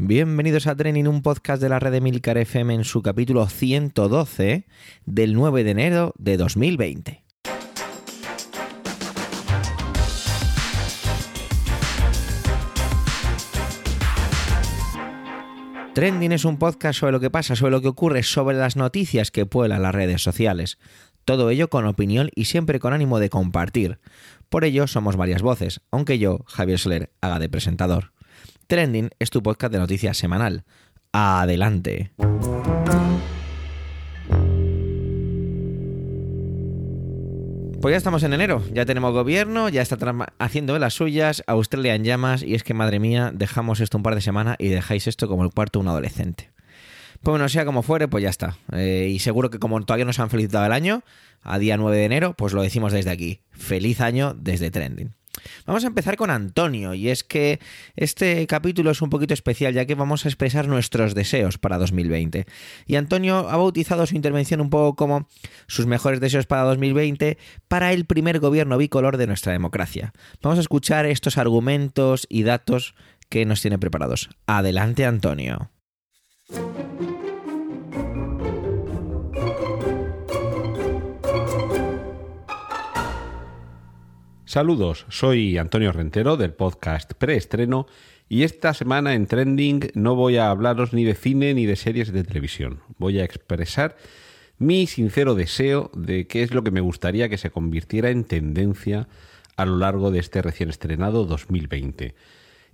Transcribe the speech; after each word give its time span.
Bienvenidos 0.00 0.68
a 0.68 0.76
Training, 0.76 1.06
un 1.06 1.22
podcast 1.22 1.60
de 1.60 1.68
la 1.68 1.80
red 1.80 1.90
de 1.90 2.00
Milcar 2.00 2.38
FM 2.38 2.72
en 2.72 2.84
su 2.84 3.02
capítulo 3.02 3.48
112 3.48 4.64
del 5.04 5.34
9 5.34 5.64
de 5.64 5.70
enero 5.72 6.14
de 6.16 6.36
2020. 6.36 7.24
Trending 15.94 16.30
es 16.30 16.44
un 16.44 16.58
podcast 16.58 17.00
sobre 17.00 17.10
lo 17.10 17.18
que 17.18 17.30
pasa, 17.30 17.56
sobre 17.56 17.72
lo 17.72 17.80
que 17.80 17.88
ocurre, 17.88 18.22
sobre 18.22 18.56
las 18.56 18.76
noticias 18.76 19.32
que 19.32 19.46
pueblan 19.46 19.82
las 19.82 19.96
redes 19.96 20.22
sociales. 20.22 20.78
Todo 21.24 21.50
ello 21.50 21.68
con 21.70 21.86
opinión 21.86 22.30
y 22.36 22.44
siempre 22.44 22.78
con 22.78 22.92
ánimo 22.92 23.18
de 23.18 23.30
compartir. 23.30 23.98
Por 24.48 24.64
ello 24.64 24.86
somos 24.86 25.16
varias 25.16 25.42
voces, 25.42 25.80
aunque 25.90 26.20
yo, 26.20 26.44
Javier 26.46 26.78
Soler, 26.78 27.10
haga 27.20 27.40
de 27.40 27.48
presentador. 27.48 28.12
Trending 28.68 29.08
es 29.18 29.30
tu 29.30 29.42
podcast 29.42 29.72
de 29.72 29.78
noticias 29.78 30.18
semanal. 30.18 30.62
Adelante. 31.10 32.12
Pues 37.80 37.92
ya 37.92 37.96
estamos 37.96 38.22
en 38.24 38.34
enero, 38.34 38.62
ya 38.74 38.84
tenemos 38.84 39.14
gobierno, 39.14 39.70
ya 39.70 39.80
está 39.80 39.96
haciendo 40.38 40.78
las 40.78 40.92
suyas, 40.92 41.42
Australia 41.46 41.94
en 41.94 42.04
llamas 42.04 42.42
y 42.42 42.54
es 42.54 42.62
que 42.62 42.74
madre 42.74 42.98
mía, 42.98 43.30
dejamos 43.32 43.80
esto 43.80 43.96
un 43.96 44.02
par 44.02 44.14
de 44.14 44.20
semanas 44.20 44.56
y 44.58 44.68
dejáis 44.68 45.06
esto 45.06 45.28
como 45.28 45.44
el 45.44 45.50
cuarto 45.50 45.78
de 45.78 45.84
un 45.84 45.88
adolescente. 45.88 46.50
Pues 47.22 47.32
bueno, 47.32 47.48
sea 47.48 47.64
como 47.64 47.82
fuere, 47.82 48.08
pues 48.08 48.22
ya 48.22 48.30
está. 48.30 48.56
Eh, 48.72 49.10
y 49.12 49.18
seguro 49.18 49.50
que 49.50 49.58
como 49.58 49.80
todavía 49.84 50.04
nos 50.04 50.18
han 50.18 50.30
felicitado 50.30 50.66
el 50.66 50.72
año, 50.72 51.02
a 51.42 51.58
día 51.58 51.76
9 51.76 51.96
de 51.96 52.04
enero, 52.04 52.34
pues 52.34 52.52
lo 52.52 52.62
decimos 52.62 52.92
desde 52.92 53.10
aquí. 53.10 53.40
Feliz 53.50 54.00
año 54.00 54.34
desde 54.38 54.70
Trending. 54.70 55.18
Vamos 55.66 55.84
a 55.84 55.88
empezar 55.88 56.16
con 56.16 56.30
Antonio, 56.30 56.94
y 56.94 57.08
es 57.08 57.24
que 57.24 57.60
este 57.96 58.46
capítulo 58.46 58.90
es 58.90 59.02
un 59.02 59.10
poquito 59.10 59.34
especial 59.34 59.74
ya 59.74 59.86
que 59.86 59.94
vamos 59.94 60.24
a 60.24 60.28
expresar 60.28 60.68
nuestros 60.68 61.14
deseos 61.14 61.58
para 61.58 61.78
2020. 61.78 62.46
Y 62.86 62.96
Antonio 62.96 63.48
ha 63.48 63.56
bautizado 63.56 64.06
su 64.06 64.16
intervención 64.16 64.60
un 64.60 64.70
poco 64.70 64.96
como 64.96 65.28
sus 65.66 65.86
mejores 65.86 66.20
deseos 66.20 66.46
para 66.46 66.62
2020 66.62 67.38
para 67.68 67.92
el 67.92 68.04
primer 68.04 68.40
gobierno 68.40 68.78
bicolor 68.78 69.16
de 69.16 69.26
nuestra 69.26 69.52
democracia. 69.52 70.12
Vamos 70.42 70.58
a 70.58 70.62
escuchar 70.62 71.06
estos 71.06 71.38
argumentos 71.38 72.26
y 72.28 72.42
datos 72.42 72.94
que 73.28 73.44
nos 73.44 73.60
tiene 73.60 73.78
preparados. 73.78 74.30
Adelante, 74.46 75.04
Antonio. 75.04 75.70
Saludos, 84.48 85.04
soy 85.10 85.58
Antonio 85.58 85.92
Rentero 85.92 86.38
del 86.38 86.54
podcast 86.54 87.12
Preestreno 87.12 87.86
y 88.30 88.44
esta 88.44 88.72
semana 88.72 89.12
en 89.12 89.26
Trending 89.26 89.90
no 89.92 90.14
voy 90.14 90.38
a 90.38 90.48
hablaros 90.48 90.94
ni 90.94 91.04
de 91.04 91.14
cine 91.14 91.52
ni 91.52 91.66
de 91.66 91.76
series 91.76 92.14
de 92.14 92.24
televisión. 92.24 92.80
Voy 92.96 93.20
a 93.20 93.24
expresar 93.24 93.98
mi 94.56 94.86
sincero 94.86 95.34
deseo 95.34 95.90
de 95.94 96.26
qué 96.26 96.42
es 96.42 96.54
lo 96.54 96.64
que 96.64 96.70
me 96.70 96.80
gustaría 96.80 97.28
que 97.28 97.36
se 97.36 97.50
convirtiera 97.50 98.08
en 98.08 98.24
tendencia 98.24 99.06
a 99.56 99.66
lo 99.66 99.76
largo 99.76 100.10
de 100.10 100.20
este 100.20 100.40
recién 100.40 100.70
estrenado 100.70 101.26
2020. 101.26 102.14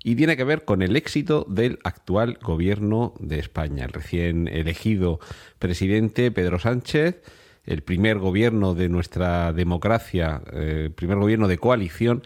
Y 0.04 0.14
tiene 0.14 0.36
que 0.36 0.44
ver 0.44 0.64
con 0.64 0.80
el 0.80 0.94
éxito 0.94 1.44
del 1.50 1.80
actual 1.82 2.38
gobierno 2.40 3.14
de 3.18 3.40
España, 3.40 3.84
el 3.84 3.92
recién 3.92 4.46
elegido 4.46 5.18
presidente 5.58 6.30
Pedro 6.30 6.60
Sánchez 6.60 7.20
el 7.66 7.82
primer 7.82 8.18
gobierno 8.18 8.74
de 8.74 8.88
nuestra 8.88 9.52
democracia, 9.52 10.42
eh, 10.52 10.84
el 10.86 10.92
primer 10.92 11.18
gobierno 11.18 11.48
de 11.48 11.58
coalición, 11.58 12.22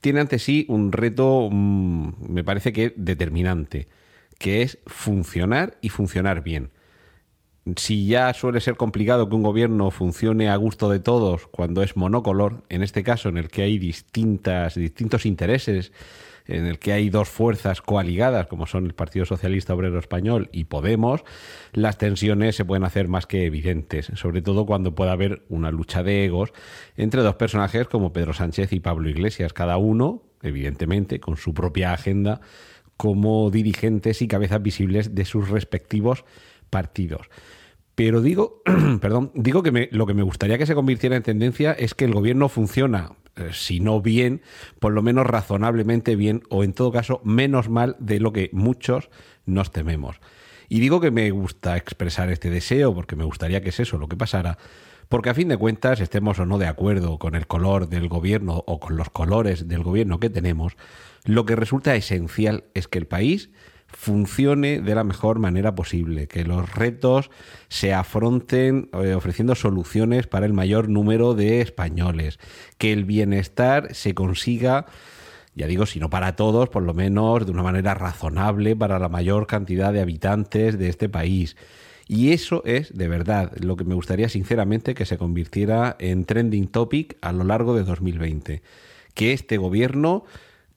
tiene 0.00 0.20
ante 0.20 0.38
sí 0.38 0.66
un 0.68 0.92
reto, 0.92 1.48
mm, 1.50 2.32
me 2.32 2.44
parece 2.44 2.72
que 2.72 2.92
determinante, 2.96 3.88
que 4.38 4.62
es 4.62 4.78
funcionar 4.86 5.78
y 5.80 5.88
funcionar 5.88 6.42
bien. 6.42 6.70
Si 7.76 8.06
ya 8.06 8.32
suele 8.32 8.60
ser 8.60 8.76
complicado 8.76 9.28
que 9.28 9.34
un 9.34 9.42
gobierno 9.42 9.90
funcione 9.90 10.48
a 10.48 10.56
gusto 10.56 10.88
de 10.88 11.00
todos 11.00 11.48
cuando 11.48 11.82
es 11.82 11.96
monocolor, 11.96 12.62
en 12.68 12.84
este 12.84 13.02
caso 13.02 13.28
en 13.28 13.38
el 13.38 13.48
que 13.48 13.62
hay 13.62 13.78
distintas, 13.78 14.76
distintos 14.76 15.26
intereses 15.26 15.90
en 16.48 16.66
el 16.66 16.78
que 16.78 16.92
hay 16.92 17.10
dos 17.10 17.28
fuerzas 17.28 17.82
coaligadas, 17.82 18.46
como 18.46 18.66
son 18.66 18.86
el 18.86 18.94
Partido 18.94 19.24
Socialista 19.24 19.74
Obrero 19.74 19.98
Español 19.98 20.48
y 20.52 20.64
Podemos, 20.64 21.24
las 21.72 21.98
tensiones 21.98 22.56
se 22.56 22.64
pueden 22.64 22.84
hacer 22.84 23.08
más 23.08 23.26
que 23.26 23.46
evidentes, 23.46 24.10
sobre 24.14 24.42
todo 24.42 24.66
cuando 24.66 24.94
pueda 24.94 25.12
haber 25.12 25.44
una 25.48 25.70
lucha 25.70 26.02
de 26.02 26.24
egos 26.24 26.52
entre 26.96 27.22
dos 27.22 27.36
personajes 27.36 27.88
como 27.88 28.12
Pedro 28.12 28.32
Sánchez 28.32 28.72
y 28.72 28.80
Pablo 28.80 29.08
Iglesias, 29.08 29.52
cada 29.52 29.76
uno, 29.76 30.22
evidentemente, 30.42 31.20
con 31.20 31.36
su 31.36 31.54
propia 31.54 31.92
agenda 31.92 32.40
como 32.96 33.50
dirigentes 33.50 34.22
y 34.22 34.28
cabezas 34.28 34.62
visibles 34.62 35.14
de 35.14 35.24
sus 35.24 35.48
respectivos 35.48 36.24
partidos. 36.70 37.28
Pero 37.96 38.20
digo, 38.20 38.62
perdón, 39.00 39.32
digo 39.34 39.62
que 39.64 39.88
lo 39.90 40.06
que 40.06 40.14
me 40.14 40.22
gustaría 40.22 40.58
que 40.58 40.66
se 40.66 40.74
convirtiera 40.74 41.16
en 41.16 41.24
tendencia 41.24 41.72
es 41.72 41.94
que 41.94 42.04
el 42.04 42.12
gobierno 42.12 42.48
funciona 42.48 43.12
eh, 43.36 43.50
si 43.52 43.80
no 43.80 44.00
bien, 44.00 44.42
por 44.78 44.92
lo 44.92 45.02
menos 45.02 45.26
razonablemente 45.26 46.14
bien, 46.14 46.42
o 46.50 46.62
en 46.62 46.74
todo 46.74 46.92
caso 46.92 47.20
menos 47.24 47.68
mal 47.68 47.96
de 47.98 48.20
lo 48.20 48.32
que 48.32 48.50
muchos 48.52 49.10
nos 49.46 49.72
tememos. 49.72 50.20
Y 50.68 50.80
digo 50.80 51.00
que 51.00 51.10
me 51.10 51.30
gusta 51.30 51.76
expresar 51.76 52.30
este 52.30 52.50
deseo, 52.50 52.94
porque 52.94 53.16
me 53.16 53.24
gustaría 53.24 53.62
que 53.62 53.70
es 53.70 53.80
eso 53.80 53.98
lo 53.98 54.08
que 54.08 54.16
pasara, 54.16 54.58
porque 55.08 55.30
a 55.30 55.34
fin 55.34 55.48
de 55.48 55.56
cuentas, 55.56 56.00
estemos 56.00 56.38
o 56.38 56.46
no 56.46 56.58
de 56.58 56.66
acuerdo 56.66 57.18
con 57.18 57.34
el 57.34 57.46
color 57.46 57.88
del 57.88 58.08
gobierno 58.08 58.62
o 58.66 58.78
con 58.78 58.96
los 58.96 59.08
colores 59.08 59.68
del 59.68 59.82
gobierno 59.82 60.20
que 60.20 60.30
tenemos, 60.30 60.76
lo 61.24 61.46
que 61.46 61.56
resulta 61.56 61.94
esencial 61.94 62.64
es 62.74 62.88
que 62.88 62.98
el 62.98 63.06
país 63.06 63.50
funcione 63.96 64.80
de 64.80 64.94
la 64.94 65.04
mejor 65.04 65.38
manera 65.38 65.74
posible, 65.74 66.28
que 66.28 66.44
los 66.44 66.72
retos 66.74 67.30
se 67.68 67.94
afronten 67.94 68.90
eh, 68.92 69.14
ofreciendo 69.14 69.54
soluciones 69.54 70.26
para 70.26 70.44
el 70.46 70.52
mayor 70.52 70.88
número 70.88 71.34
de 71.34 71.62
españoles, 71.62 72.38
que 72.78 72.92
el 72.92 73.04
bienestar 73.04 73.94
se 73.94 74.14
consiga 74.14 74.86
ya 75.56 75.66
digo, 75.66 75.86
si 75.86 75.98
no 75.98 76.10
para 76.10 76.36
todos, 76.36 76.68
por 76.68 76.82
lo 76.82 76.92
menos 76.92 77.46
de 77.46 77.50
una 77.50 77.62
manera 77.62 77.94
razonable 77.94 78.76
para 78.76 78.98
la 78.98 79.08
mayor 79.08 79.46
cantidad 79.46 79.90
de 79.90 80.02
habitantes 80.02 80.78
de 80.78 80.90
este 80.90 81.08
país. 81.08 81.56
Y 82.06 82.34
eso 82.34 82.62
es, 82.66 82.94
de 82.94 83.08
verdad, 83.08 83.52
lo 83.56 83.74
que 83.76 83.84
me 83.84 83.94
gustaría 83.94 84.28
sinceramente 84.28 84.94
que 84.94 85.06
se 85.06 85.16
convirtiera 85.16 85.96
en 85.98 86.26
trending 86.26 86.68
topic 86.68 87.16
a 87.22 87.32
lo 87.32 87.42
largo 87.42 87.74
de 87.74 87.84
2020. 87.84 88.60
Que 89.14 89.32
este 89.32 89.56
gobierno 89.56 90.26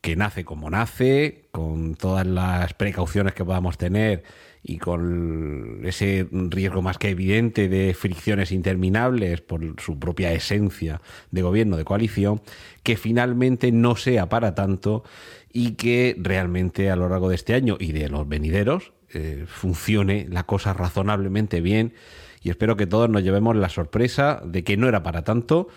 que 0.01 0.15
nace 0.15 0.45
como 0.45 0.69
nace, 0.69 1.45
con 1.51 1.95
todas 1.95 2.25
las 2.25 2.73
precauciones 2.73 3.33
que 3.33 3.43
podamos 3.43 3.77
tener 3.77 4.23
y 4.63 4.77
con 4.77 5.81
ese 5.85 6.27
riesgo 6.31 6.81
más 6.81 6.97
que 6.97 7.09
evidente 7.09 7.69
de 7.69 7.93
fricciones 7.93 8.51
interminables 8.51 9.41
por 9.41 9.61
su 9.81 9.99
propia 9.99 10.33
esencia 10.33 11.01
de 11.31 11.41
gobierno 11.41 11.77
de 11.77 11.85
coalición, 11.85 12.41
que 12.83 12.97
finalmente 12.97 13.71
no 13.71 13.95
sea 13.95 14.27
para 14.27 14.55
tanto 14.55 15.03
y 15.51 15.71
que 15.71 16.15
realmente 16.19 16.91
a 16.91 16.95
lo 16.95 17.09
largo 17.09 17.29
de 17.29 17.35
este 17.35 17.53
año 17.53 17.77
y 17.79 17.91
de 17.91 18.09
los 18.09 18.27
venideros 18.27 18.93
eh, 19.11 19.45
funcione 19.47 20.27
la 20.29 20.43
cosa 20.43 20.73
razonablemente 20.73 21.61
bien. 21.61 21.93
Y 22.41 22.49
espero 22.49 22.77
que 22.77 22.87
todos 22.87 23.09
nos 23.09 23.23
llevemos 23.23 23.55
la 23.55 23.69
sorpresa 23.69 24.41
de 24.45 24.63
que 24.63 24.77
no 24.77 24.87
era 24.87 25.03
para 25.03 25.23
tanto 25.23 25.67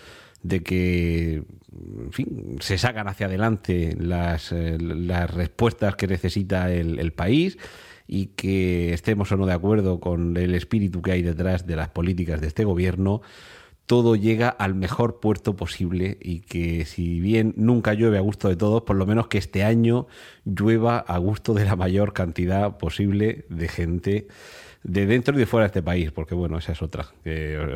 de 0.43 0.61
que 0.61 1.43
en 2.05 2.11
fin, 2.11 2.57
se 2.59 2.77
sacan 2.77 3.07
hacia 3.07 3.25
adelante 3.25 3.95
las, 3.99 4.51
eh, 4.51 4.77
las 4.79 5.33
respuestas 5.33 5.95
que 5.95 6.07
necesita 6.07 6.71
el, 6.71 6.99
el, 6.99 7.13
país 7.13 7.57
y 8.07 8.27
que 8.27 8.93
estemos 8.93 9.31
o 9.31 9.37
no 9.37 9.45
de 9.45 9.53
acuerdo 9.53 9.99
con 9.99 10.37
el 10.37 10.53
espíritu 10.53 11.01
que 11.01 11.13
hay 11.13 11.23
detrás 11.23 11.65
de 11.65 11.75
las 11.75 11.89
políticas 11.89 12.41
de 12.41 12.47
este 12.47 12.63
gobierno, 12.63 13.21
todo 13.85 14.15
llega 14.15 14.49
al 14.49 14.75
mejor 14.75 15.19
puerto 15.19 15.55
posible 15.55 16.17
y 16.21 16.39
que 16.41 16.85
si 16.85 17.19
bien 17.19 17.53
nunca 17.57 17.93
llueve 17.93 18.17
a 18.17 18.21
gusto 18.21 18.49
de 18.49 18.55
todos, 18.55 18.83
por 18.83 18.95
lo 18.95 19.05
menos 19.05 19.27
que 19.27 19.37
este 19.37 19.63
año 19.63 20.07
llueva 20.45 20.99
a 20.99 21.17
gusto 21.17 21.53
de 21.53 21.65
la 21.65 21.75
mayor 21.75 22.13
cantidad 22.13 22.77
posible 22.77 23.45
de 23.49 23.67
gente 23.67 24.27
de 24.83 25.05
dentro 25.05 25.35
y 25.35 25.39
de 25.39 25.45
fuera 25.45 25.63
de 25.63 25.67
este 25.67 25.81
país, 25.81 26.11
porque 26.11 26.35
bueno, 26.35 26.57
esa 26.57 26.73
es 26.73 26.81
otra. 26.81 27.07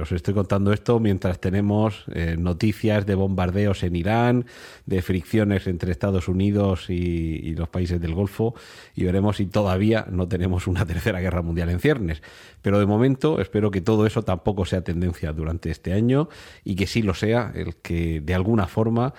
os 0.02 0.12
estoy 0.12 0.34
contando 0.34 0.74
esto 0.74 1.00
mientras 1.00 1.40
tenemos 1.40 2.04
eh, 2.14 2.36
noticias 2.38 3.06
de 3.06 3.16
bombardeos 3.16 3.84
en 3.84 3.96
Irán, 3.96 4.46
de 4.86 5.02
fricciones 5.02 5.68
entre 5.68 5.92
Estados 5.92 6.28
Unidos 6.28 6.90
y, 6.90 7.56
los 7.56 7.70
países 7.70 8.00
del 8.00 8.14
Golfo, 8.14 8.54
y 8.94 9.06
veremos 9.06 9.38
si 9.38 9.46
todavía 9.46 10.06
no 10.12 10.28
tenemos 10.28 10.68
una 10.68 10.86
tercera 10.86 11.20
guerra 11.22 11.42
mundial 11.42 11.70
en 11.70 11.80
ciernes. 11.80 12.22
Pero 12.62 12.80
de 12.80 12.86
momento 12.86 13.40
espero 13.40 13.72
que 13.72 13.82
todo 13.82 14.06
eso 14.06 14.24
tampoco 14.24 14.66
sea 14.66 14.82
tendencia 14.82 15.32
durante 15.32 15.72
este 15.72 15.94
año 15.94 16.30
y 16.64 16.76
que 16.76 16.88
sí 16.88 17.02
lo 17.02 17.14
sea, 17.14 17.52
el 17.56 17.78
que 17.78 18.22
de 18.22 18.36
alguna 18.36 18.68
forma 18.68 19.14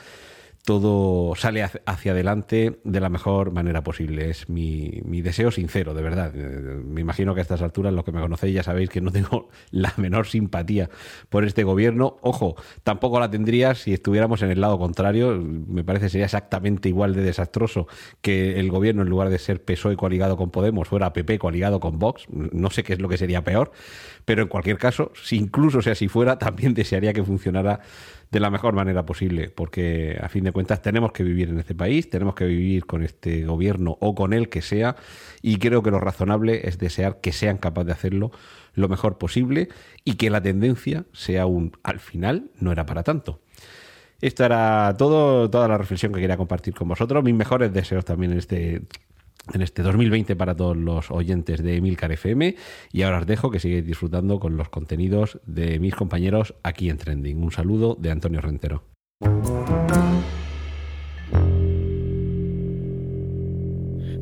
todo 0.68 1.34
sale 1.34 1.62
hacia 1.62 2.12
adelante 2.12 2.78
de 2.84 3.00
la 3.00 3.08
mejor 3.08 3.52
manera 3.52 3.82
posible. 3.82 4.28
Es 4.28 4.50
mi, 4.50 5.00
deseo 5.22 5.50
sincero, 5.50 5.94
de 5.94 6.02
verdad. 6.02 6.30
Eh, 6.34 6.82
me 6.84 7.00
imagino 7.00 7.32
que 7.32 7.40
a 7.40 7.42
estas 7.42 7.62
alturas, 7.62 7.90
los 7.94 8.04
que 8.04 8.12
me 8.12 8.20
conocéis, 8.20 8.54
ya 8.54 8.62
sabéis 8.62 8.90
que 8.90 9.00
no 9.00 9.10
tengo 9.18 9.48
la 9.70 9.94
menor 9.96 10.26
simpatía 10.26 10.90
por 11.30 11.46
este 11.46 11.64
gobierno. 11.64 12.18
Ojo, 12.20 12.54
tampoco 12.82 13.18
la 13.18 13.30
tendría 13.30 13.74
si 13.74 13.94
estuviéramos 13.94 14.42
en 14.42 14.50
el 14.50 14.60
lado 14.60 14.78
contrario. 14.78 15.40
Me 15.40 15.84
parece 15.84 16.10
sería 16.10 16.26
exactamente 16.26 16.90
igual 16.90 17.14
de 17.14 17.22
desastroso 17.22 17.88
que 18.20 18.60
el 18.60 18.70
gobierno, 18.70 19.00
en 19.00 19.08
lugar 19.08 19.30
de 19.30 19.38
ser 19.38 19.64
PSOE 19.64 19.96
coligado 19.96 20.36
con 20.36 20.50
Podemos, 20.50 20.86
fuera 20.86 21.14
PP 21.14 21.38
coligado 21.38 21.80
con 21.80 21.98
Vox. 21.98 22.26
No 22.28 22.68
sé 22.68 22.82
qué 22.82 22.92
es 22.92 23.00
lo 23.00 23.08
que 23.08 23.16
sería 23.16 23.42
peor, 23.42 23.72
pero 24.28 24.42
en 24.42 24.48
cualquier 24.48 24.76
caso, 24.76 25.10
si 25.22 25.36
incluso 25.36 25.80
sea 25.80 25.94
así 25.94 26.06
fuera, 26.06 26.38
también 26.38 26.74
desearía 26.74 27.14
que 27.14 27.24
funcionara 27.24 27.80
de 28.30 28.40
la 28.40 28.50
mejor 28.50 28.74
manera 28.74 29.06
posible, 29.06 29.48
porque 29.48 30.18
a 30.22 30.28
fin 30.28 30.44
de 30.44 30.52
cuentas 30.52 30.82
tenemos 30.82 31.12
que 31.12 31.22
vivir 31.22 31.48
en 31.48 31.58
este 31.58 31.74
país, 31.74 32.10
tenemos 32.10 32.34
que 32.34 32.44
vivir 32.44 32.84
con 32.84 33.02
este 33.02 33.46
gobierno 33.46 33.96
o 34.00 34.14
con 34.14 34.34
el 34.34 34.50
que 34.50 34.60
sea, 34.60 34.96
y 35.40 35.56
creo 35.56 35.82
que 35.82 35.90
lo 35.90 35.98
razonable 35.98 36.68
es 36.68 36.76
desear 36.76 37.22
que 37.22 37.32
sean 37.32 37.56
capaces 37.56 37.86
de 37.86 37.92
hacerlo 37.92 38.30
lo 38.74 38.90
mejor 38.90 39.16
posible 39.16 39.70
y 40.04 40.16
que 40.16 40.28
la 40.28 40.42
tendencia 40.42 41.06
sea 41.14 41.46
un 41.46 41.72
al 41.82 41.98
final 41.98 42.50
no 42.60 42.70
era 42.70 42.84
para 42.84 43.04
tanto. 43.04 43.40
Esto 44.20 44.44
era 44.44 44.94
todo, 44.98 45.48
toda 45.48 45.68
la 45.68 45.78
reflexión 45.78 46.12
que 46.12 46.20
quería 46.20 46.36
compartir 46.36 46.74
con 46.74 46.88
vosotros. 46.88 47.24
Mis 47.24 47.34
mejores 47.34 47.72
deseos 47.72 48.04
también 48.04 48.32
en 48.32 48.38
este 48.38 48.82
en 49.52 49.62
este 49.62 49.82
2020 49.82 50.36
para 50.36 50.54
todos 50.54 50.76
los 50.76 51.10
oyentes 51.10 51.62
de 51.62 51.76
Emilcar 51.76 52.12
FM 52.12 52.56
y 52.92 53.02
ahora 53.02 53.20
os 53.20 53.26
dejo 53.26 53.50
que 53.50 53.60
sigáis 53.60 53.86
disfrutando 53.86 54.40
con 54.40 54.56
los 54.56 54.68
contenidos 54.68 55.40
de 55.46 55.78
mis 55.78 55.94
compañeros 55.94 56.54
aquí 56.62 56.90
en 56.90 56.98
Trending. 56.98 57.42
Un 57.42 57.52
saludo 57.52 57.96
de 57.98 58.10
Antonio 58.10 58.40
Rentero. 58.40 58.84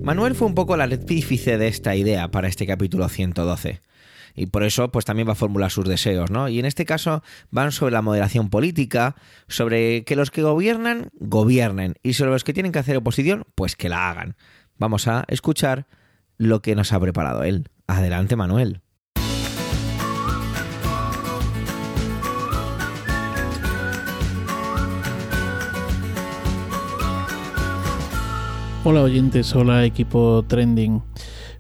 Manuel 0.03 0.37
fue 0.37 0.47
un 0.47 0.55
poco 0.55 0.77
el 0.77 0.83
artífice 0.83 1.59
de 1.59 1.67
esta 1.67 1.97
idea 1.97 2.31
para 2.31 2.47
este 2.47 2.65
capítulo 2.65 3.09
112 3.09 3.81
y 4.37 4.47
por 4.47 4.63
eso 4.63 4.93
pues 4.93 5.05
también 5.05 5.27
va 5.27 5.33
a 5.33 5.37
formular 5.37 5.71
sus 5.71 5.89
deseos, 5.89 6.31
¿no? 6.31 6.49
Y 6.49 6.61
en 6.61 6.67
este 6.67 6.85
caso 6.85 7.25
van 7.51 7.73
sobre 7.73 7.93
la 7.93 8.03
moderación 8.03 8.51
política, 8.51 9.17
sobre 9.49 10.05
que 10.05 10.15
los 10.15 10.31
que 10.31 10.43
gobiernan 10.43 11.11
gobiernen 11.15 11.95
y 12.05 12.13
sobre 12.13 12.31
los 12.31 12.45
que 12.45 12.53
tienen 12.53 12.71
que 12.71 12.79
hacer 12.79 12.97
oposición 12.97 13.45
pues 13.57 13.75
que 13.75 13.89
la 13.89 14.11
hagan 14.11 14.37
vamos 14.79 15.09
a 15.09 15.25
escuchar 15.29 15.87
lo 16.39 16.61
que 16.61 16.75
nos 16.75 16.93
ha 16.93 17.01
preparado 17.01 17.43
él. 17.43 17.69
Adelante, 17.87 18.37
Manuel. 18.37 18.83
Hola 28.89 29.03
oyentes, 29.03 29.53
hola 29.57 29.85
equipo 29.85 30.45
trending. 30.47 31.03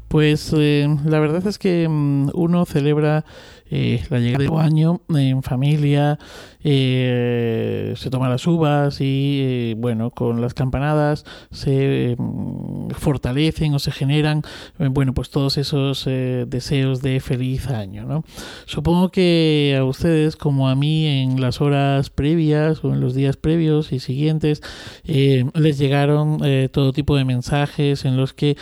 Pues 0.07 0.55
eh, 0.57 0.87
la 1.05 1.19
verdad 1.19 1.45
es 1.47 1.59
que 1.59 1.89
mm, 1.89 2.31
uno 2.35 2.65
celebra 2.67 3.25
eh, 3.69 4.05
la 4.11 4.21
llegada 4.21 4.45
del 4.45 4.57
año 4.59 5.01
en 5.09 5.43
familia, 5.43 6.21
eh, 6.69 7.95
se 7.97 8.11
toman 8.11 8.29
las 8.29 8.45
uvas 8.47 9.01
y, 9.01 9.41
eh, 9.41 9.75
bueno, 9.79 10.11
con 10.11 10.41
las 10.41 10.53
campanadas 10.53 11.25
se 11.53 12.17
mm, 12.19 12.91
fortalecen 12.91 13.73
o 13.75 13.79
se 13.79 13.93
generan, 13.93 14.43
bueno, 14.79 15.15
pues 15.15 15.31
todos 15.31 15.59
esos 15.59 16.05
deseos 16.07 17.03
de 17.03 17.21
feliz 17.21 17.69
año, 17.69 18.05
¿no? 18.05 18.25
Supongo 18.65 19.11
que 19.11 19.77
a 19.79 19.85
ustedes, 19.85 20.35
como 20.35 20.69
a 20.69 20.75
mí, 20.75 21.07
en 21.07 21.41
las 21.41 21.61
horas 21.61 22.11
previas 22.11 22.83
o 22.85 22.93
en 22.93 23.01
los 23.01 23.15
días 23.15 23.37
previos 23.37 23.93
y 23.93 24.01
siguientes, 24.01 24.63
les 25.05 25.79
llegaron 25.79 26.41
todo 26.73 26.93
tipo 26.93 27.17
de 27.17 27.25
mensajes 27.25 28.05
en 28.05 28.17
los 28.17 28.33
que 28.33 28.57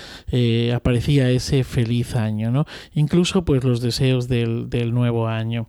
aparecía 0.75 1.31
ese 1.31 1.65
feliz 1.65 2.17
año, 2.17 2.51
¿no? 2.51 2.67
Incluso, 2.95 3.45
pues, 3.45 3.65
los 3.65 3.81
deseos 3.81 4.29
del, 4.29 4.69
del 4.69 4.93
nuevo 4.93 5.27
año. 5.29 5.67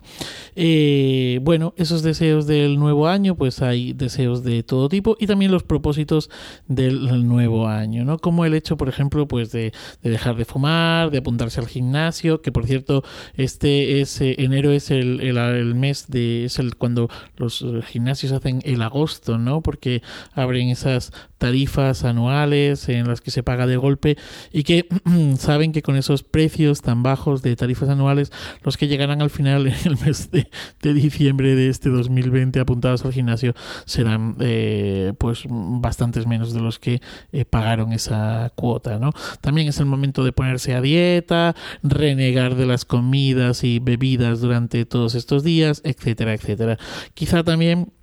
Eh, 0.55 1.39
bueno, 1.41 1.73
esos 1.77 2.03
deseos 2.03 2.24
del 2.47 2.79
nuevo 2.79 3.07
año, 3.07 3.35
pues 3.35 3.61
hay 3.61 3.93
deseos 3.93 4.43
de 4.43 4.63
todo 4.63 4.89
tipo 4.89 5.15
y 5.19 5.27
también 5.27 5.51
los 5.51 5.63
propósitos 5.63 6.29
del 6.67 7.27
nuevo 7.27 7.67
año, 7.67 8.03
¿no? 8.05 8.19
Como 8.19 8.45
el 8.45 8.53
hecho, 8.53 8.77
por 8.77 8.89
ejemplo, 8.89 9.27
pues 9.27 9.51
de, 9.51 9.71
dejar 10.01 10.35
de 10.35 10.45
fumar, 10.45 11.11
de 11.11 11.19
apuntarse 11.19 11.59
al 11.59 11.67
gimnasio, 11.67 12.41
que 12.41 12.51
por 12.51 12.65
cierto, 12.65 13.03
este 13.35 14.01
es 14.01 14.19
eh, 14.21 14.35
enero 14.39 14.71
es 14.71 14.91
el, 14.91 15.21
el, 15.21 15.75
mes 15.75 16.07
de, 16.07 16.45
es 16.45 16.59
el 16.59 16.75
cuando 16.75 17.09
los 17.37 17.63
gimnasios 17.87 18.31
hacen 18.31 18.61
el 18.63 18.81
agosto, 18.81 19.37
¿no? 19.37 19.61
Porque 19.61 20.01
abren 20.33 20.69
esas 20.69 21.11
tarifas 21.45 22.03
anuales 22.05 22.89
en 22.89 23.07
las 23.07 23.21
que 23.21 23.29
se 23.29 23.43
paga 23.43 23.67
de 23.67 23.77
golpe 23.77 24.17
y 24.51 24.63
que 24.63 24.87
saben 25.37 25.73
que 25.73 25.83
con 25.83 25.95
esos 25.95 26.23
precios 26.23 26.81
tan 26.81 27.03
bajos 27.03 27.43
de 27.43 27.55
tarifas 27.55 27.87
anuales, 27.87 28.31
los 28.63 28.77
que 28.77 28.87
llegarán 28.87 29.21
al 29.21 29.29
final 29.29 29.67
en 29.67 29.75
el 29.85 29.95
mes 30.03 30.31
de, 30.31 30.47
diciembre 30.81 31.53
de 31.53 31.69
este 31.69 31.89
2020 31.89 32.59
apuntados 32.59 33.05
al 33.05 33.13
gimnasio 33.13 33.53
serán 33.85 34.37
eh, 34.39 35.13
pues 35.19 35.43
bastantes 35.47 36.25
menos 36.25 36.51
de 36.51 36.61
los 36.61 36.79
que 36.79 36.99
eh, 37.31 37.45
pagaron 37.45 37.93
esa 37.93 38.51
cuota, 38.55 38.97
¿no? 38.97 39.11
También 39.41 39.67
es 39.67 39.79
el 39.79 39.85
momento 39.85 40.23
de 40.23 40.31
ponerse 40.31 40.73
a 40.73 40.81
dieta, 40.81 41.55
renegar 41.83 42.55
de 42.55 42.65
las 42.65 42.85
comidas 42.85 43.63
y 43.63 43.77
bebidas 43.77 44.41
durante 44.41 44.83
todos 44.85 45.13
estos 45.13 45.43
días, 45.43 45.81
etcétera, 45.83 46.33
etcétera. 46.33 46.79
Quizá 47.13 47.43
también 47.43 47.93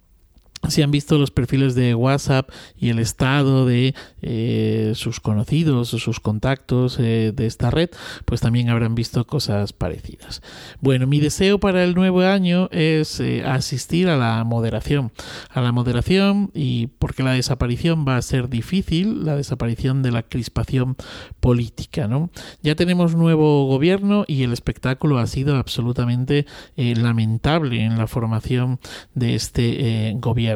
si 0.69 0.83
han 0.83 0.91
visto 0.91 1.19
los 1.19 1.31
perfiles 1.31 1.75
de 1.75 1.95
WhatsApp 1.95 2.51
y 2.77 2.91
el 2.91 2.99
estado 2.99 3.67
de 3.67 3.95
eh, 4.21 4.93
sus 4.95 5.19
conocidos 5.19 5.93
o 5.93 5.99
sus 5.99 6.21
contactos 6.21 6.99
eh, 7.01 7.33
de 7.35 7.47
esta 7.47 7.71
red, 7.71 7.91
pues 8.25 8.41
también 8.41 8.71
habrán 8.71 8.95
visto 8.95 9.27
cosas 9.27 9.73
parecidas. 9.73 10.41
Bueno, 10.81 11.07
mi 11.07 11.21
deseo 11.21 11.59
para 11.59 11.83
el 11.83 11.95
nuevo 11.95 12.21
año 12.23 12.69
es 12.71 13.19
eh, 13.21 13.45
asistir 13.45 14.09
a 14.09 14.17
la 14.17 14.45
moderación. 14.45 15.13
A 15.51 15.61
la 15.61 15.73
moderación 15.73 16.51
y 16.55 16.87
porque 16.87 17.23
la 17.23 17.33
desaparición 17.33 18.07
va 18.07 18.17
a 18.17 18.23
ser 18.23 18.49
difícil, 18.49 19.25
la 19.25 19.37
desaparición 19.37 20.03
de 20.03 20.13
la 20.13 20.23
crispación 20.23 20.97
política. 21.41 22.07
¿no? 22.07 22.31
Ya 22.63 22.77
tenemos 22.77 23.17
nuevo 23.17 23.67
gobierno 23.67 24.25
y 24.29 24.45
el 24.45 24.53
espectáculo 24.53 25.19
ha 25.19 25.27
sido 25.27 25.57
absolutamente 25.57 26.47
lamentable 26.77 27.83
en 27.83 27.99
la 27.99 28.07
formación 28.07 28.79
de 29.15 29.35
este 29.35 30.15
gobierno. 30.19 30.52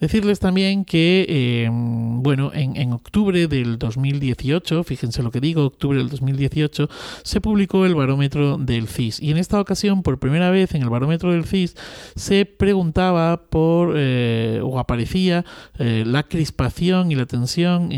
Decirles 0.00 0.40
también 0.40 0.84
que, 0.84 1.26
eh, 1.28 1.68
bueno, 1.70 2.50
en, 2.54 2.92
octubre 2.92 3.46
del 3.48 3.78
2018, 3.78 4.84
fíjense 4.84 5.22
lo 5.22 5.30
que 5.30 5.40
digo, 5.40 5.64
octubre 5.64 5.98
del 5.98 6.08
2018, 6.08 6.88
se 7.22 7.40
publicó 7.40 7.86
el 7.86 7.94
barómetro 7.94 8.56
del 8.58 8.88
CIS. 8.88 9.20
Y 9.20 9.30
en 9.30 9.38
esta 9.38 9.60
ocasión, 9.60 10.02
por 10.02 10.18
primera 10.18 10.50
vez 10.50 10.74
en 10.74 10.82
el 10.82 10.90
barómetro 10.90 11.32
del 11.32 11.44
CIS, 11.44 11.76
se 12.14 12.46
preguntaba 12.46 13.48
por, 13.48 13.94
eh, 13.96 14.60
o 14.62 14.78
aparecía, 14.78 15.44
eh, 15.78 16.04
la 16.06 16.22
crispación 16.22 17.10
y 17.10 17.14
la 17.14 17.26
tensión 17.26 17.90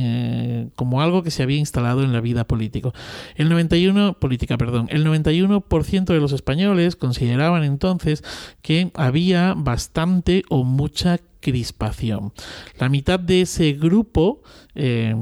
como 0.74 1.02
algo 1.02 1.22
que 1.22 1.30
se 1.30 1.42
había 1.42 1.58
instalado 1.58 2.02
en 2.02 2.12
la 2.12 2.20
vida 2.20 2.46
política. 2.46 2.92
El 3.34 3.48
91, 3.48 4.14
política, 4.18 4.56
perdón, 4.56 4.88
el 4.90 5.04
91% 5.04 6.04
de 6.12 6.20
los 6.20 6.32
españoles 6.32 6.96
consideraban 6.96 7.64
entonces 7.64 8.22
que 8.62 8.90
había 8.94 9.54
bastante 9.56 10.42
o 10.48 10.64
mucha 10.64 11.18
crispación. 11.40 12.32
La 12.78 12.88
mitad 12.88 13.20
de 13.20 13.42
ese 13.42 13.72
grupo 13.72 14.42
eh, 14.74 15.14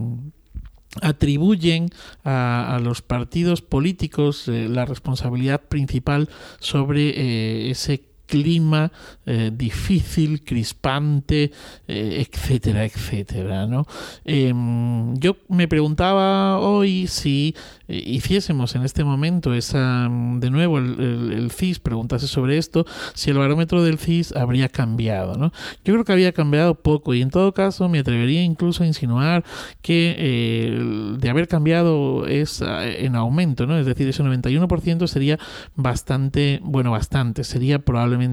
atribuyen 1.02 1.90
a, 2.24 2.78
los 2.82 3.02
partidos 3.02 3.62
políticos 3.62 4.48
eh, 4.48 4.68
la 4.68 4.84
responsabilidad 4.84 5.62
principal 5.62 6.28
sobre 6.60 7.08
eh, 7.10 7.70
ese 7.70 8.13
clima 8.34 8.90
eh, 9.26 9.52
difícil, 9.54 10.42
crispante, 10.42 11.52
eh, 11.86 12.26
etcétera, 12.26 12.84
etcétera. 12.84 13.66
¿no? 13.66 13.86
Em, 14.24 15.14
yo 15.18 15.36
me 15.48 15.68
preguntaba 15.68 16.58
hoy 16.58 17.06
si 17.06 17.54
eh, 17.86 18.02
hiciésemos 18.04 18.74
en 18.74 18.82
este 18.82 19.04
momento 19.04 19.54
esa, 19.54 20.08
de 20.10 20.50
nuevo 20.50 20.78
el, 20.78 21.48
CIS 21.52 21.78
preguntase 21.78 22.26
sobre 22.26 22.58
esto, 22.58 22.84
si 23.14 23.30
el 23.30 23.38
barómetro 23.38 23.84
del 23.84 23.98
CIS 23.98 24.32
habría 24.32 24.68
cambiado. 24.68 25.36
¿no? 25.36 25.52
Yo 25.84 25.94
creo 25.94 26.04
que 26.04 26.12
había 26.12 26.32
cambiado 26.32 26.74
poco 26.74 27.14
y 27.14 27.22
en 27.22 27.30
todo 27.30 27.54
caso 27.54 27.88
me 27.88 28.00
atrevería 28.00 28.42
incluso 28.42 28.82
a 28.82 28.86
insinuar 28.86 29.44
que 29.80 31.14
de 31.18 31.30
haber 31.30 31.46
cambiado 31.46 32.26
es 32.26 32.60
en 32.62 33.14
aumento, 33.14 33.66
¿no? 33.66 33.78
es 33.78 33.86
decir, 33.86 34.08
ese 34.08 34.24
91% 34.24 35.06
sería 35.06 35.38
bastante, 35.76 36.60
bueno, 36.64 36.90
bastante, 36.90 37.44
sería 37.44 37.78
probablemente 37.78 38.23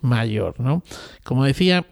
mayor. 0.00 0.58
¿no? 0.60 0.82
Como 1.24 1.44
decía, 1.44 1.86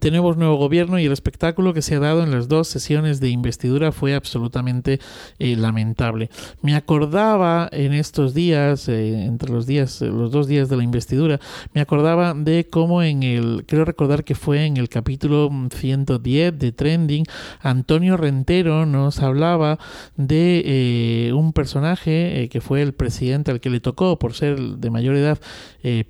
tenemos 0.00 0.36
nuevo 0.36 0.56
gobierno 0.56 0.98
y 0.98 1.04
el 1.04 1.12
espectáculo 1.12 1.72
que 1.72 1.80
se 1.80 1.94
ha 1.94 2.00
dado 2.00 2.24
en 2.24 2.32
las 2.32 2.48
dos 2.48 2.66
sesiones 2.66 3.20
de 3.20 3.28
investidura 3.28 3.92
fue 3.92 4.16
absolutamente 4.16 4.98
eh, 5.38 5.54
lamentable. 5.54 6.28
Me 6.60 6.74
acordaba 6.74 7.68
en 7.70 7.92
estos 7.92 8.34
días, 8.34 8.88
eh, 8.88 9.24
entre 9.24 9.52
los 9.52 9.64
días, 9.64 10.00
los 10.00 10.32
dos 10.32 10.48
días 10.48 10.68
de 10.68 10.76
la 10.76 10.82
investidura, 10.82 11.38
me 11.72 11.80
acordaba 11.80 12.34
de 12.34 12.66
cómo 12.68 13.00
en 13.04 13.22
el, 13.22 13.64
creo 13.64 13.84
recordar 13.84 14.24
que 14.24 14.34
fue 14.34 14.66
en 14.66 14.76
el 14.76 14.88
capítulo 14.88 15.50
110 15.70 16.58
de 16.58 16.72
Trending, 16.72 17.24
Antonio 17.60 18.16
Rentero 18.16 18.86
nos 18.86 19.20
hablaba 19.20 19.78
de 20.16 20.62
eh, 21.28 21.32
un 21.32 21.52
personaje 21.52 22.48
que 22.50 22.60
fue 22.60 22.82
el 22.82 22.92
presidente 22.92 23.52
al 23.52 23.60
que 23.60 23.70
le 23.70 23.78
tocó 23.78 24.18
por 24.18 24.34
ser 24.34 24.58
de 24.58 24.90
mayor 24.90 25.14
edad 25.14 25.38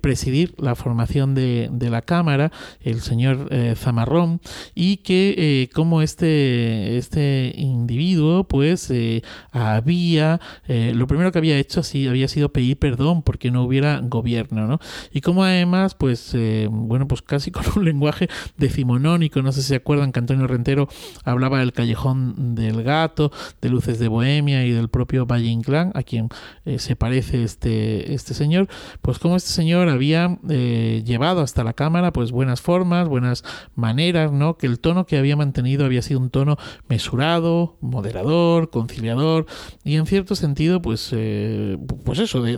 presidir 0.01 0.55
la 0.57 0.73
formación 0.73 1.35
de, 1.35 1.69
de 1.71 1.91
la 1.91 2.01
Cámara, 2.01 2.51
el 2.81 3.01
señor 3.01 3.47
Zamarrón 3.75 4.41
y 4.75 4.97
que 4.97 5.35
eh, 5.37 5.69
como 5.73 6.01
este, 6.01 6.97
este 6.97 7.53
individuo 7.55 8.45
pues 8.45 8.89
eh, 8.91 9.23
había, 9.51 10.39
eh, 10.67 10.93
lo 10.95 11.07
primero 11.07 11.31
que 11.31 11.37
había 11.37 11.57
hecho 11.57 11.81
así 11.81 12.07
había 12.07 12.27
sido 12.27 12.51
pedir 12.51 12.77
perdón 12.77 13.21
porque 13.23 13.51
no 13.51 13.63
hubiera 13.63 13.99
gobierno, 14.01 14.67
¿no? 14.67 14.79
Y 15.11 15.21
como 15.21 15.43
además 15.43 15.95
pues, 15.95 16.35
bueno, 16.69 17.07
pues 17.07 17.21
casi 17.21 17.51
con 17.57 17.63
un 17.75 17.85
lenguaje 17.85 18.27
decimonónico, 18.57 19.41
no 19.41 19.51
sé 19.51 19.61
si 19.61 19.69
se 19.69 19.75
acuerdan 19.75 20.11
que 20.11 20.19
Antonio 20.19 20.47
Rentero 20.47 20.87
hablaba 21.23 21.59
del 21.59 21.73
callejón 21.73 22.55
del 22.55 22.83
gato, 22.83 23.31
de 23.61 23.69
Luces 23.69 23.99
de 23.99 24.07
Bohemia 24.07 24.65
y 24.65 24.71
del 24.71 24.89
propio 24.89 25.25
Valle 25.25 25.47
Inclán, 25.47 25.91
a 25.95 26.03
quien 26.03 26.29
se 26.77 26.95
parece 26.95 27.43
este, 27.43 28.13
este 28.13 28.33
señor, 28.33 28.67
pues 29.01 29.19
como 29.19 29.35
este 29.35 29.51
señor 29.51 29.89
había 29.89 30.37
llevado 30.47 31.41
hasta 31.41 31.63
la 31.63 31.73
Cámara 31.73 32.11
pues 32.11 32.31
buenas 32.31 32.61
formas, 32.61 33.07
buenas 33.07 33.43
maneras, 33.75 34.31
¿no? 34.31 34.57
Que 34.57 34.67
el 34.67 34.79
tono 34.79 35.05
que 35.05 35.17
había 35.17 35.35
mantenido 35.35 35.85
había 35.85 36.01
sido 36.01 36.19
un 36.19 36.29
tono 36.29 36.57
mesurado, 36.87 37.77
moderador, 37.81 38.69
conciliador 38.69 39.45
y 39.83 39.95
en 39.95 40.05
cierto 40.05 40.35
sentido, 40.35 40.81
pues, 40.81 41.09
eh, 41.13 41.77
pues 42.03 42.19
eso, 42.19 42.41
de, 42.41 42.57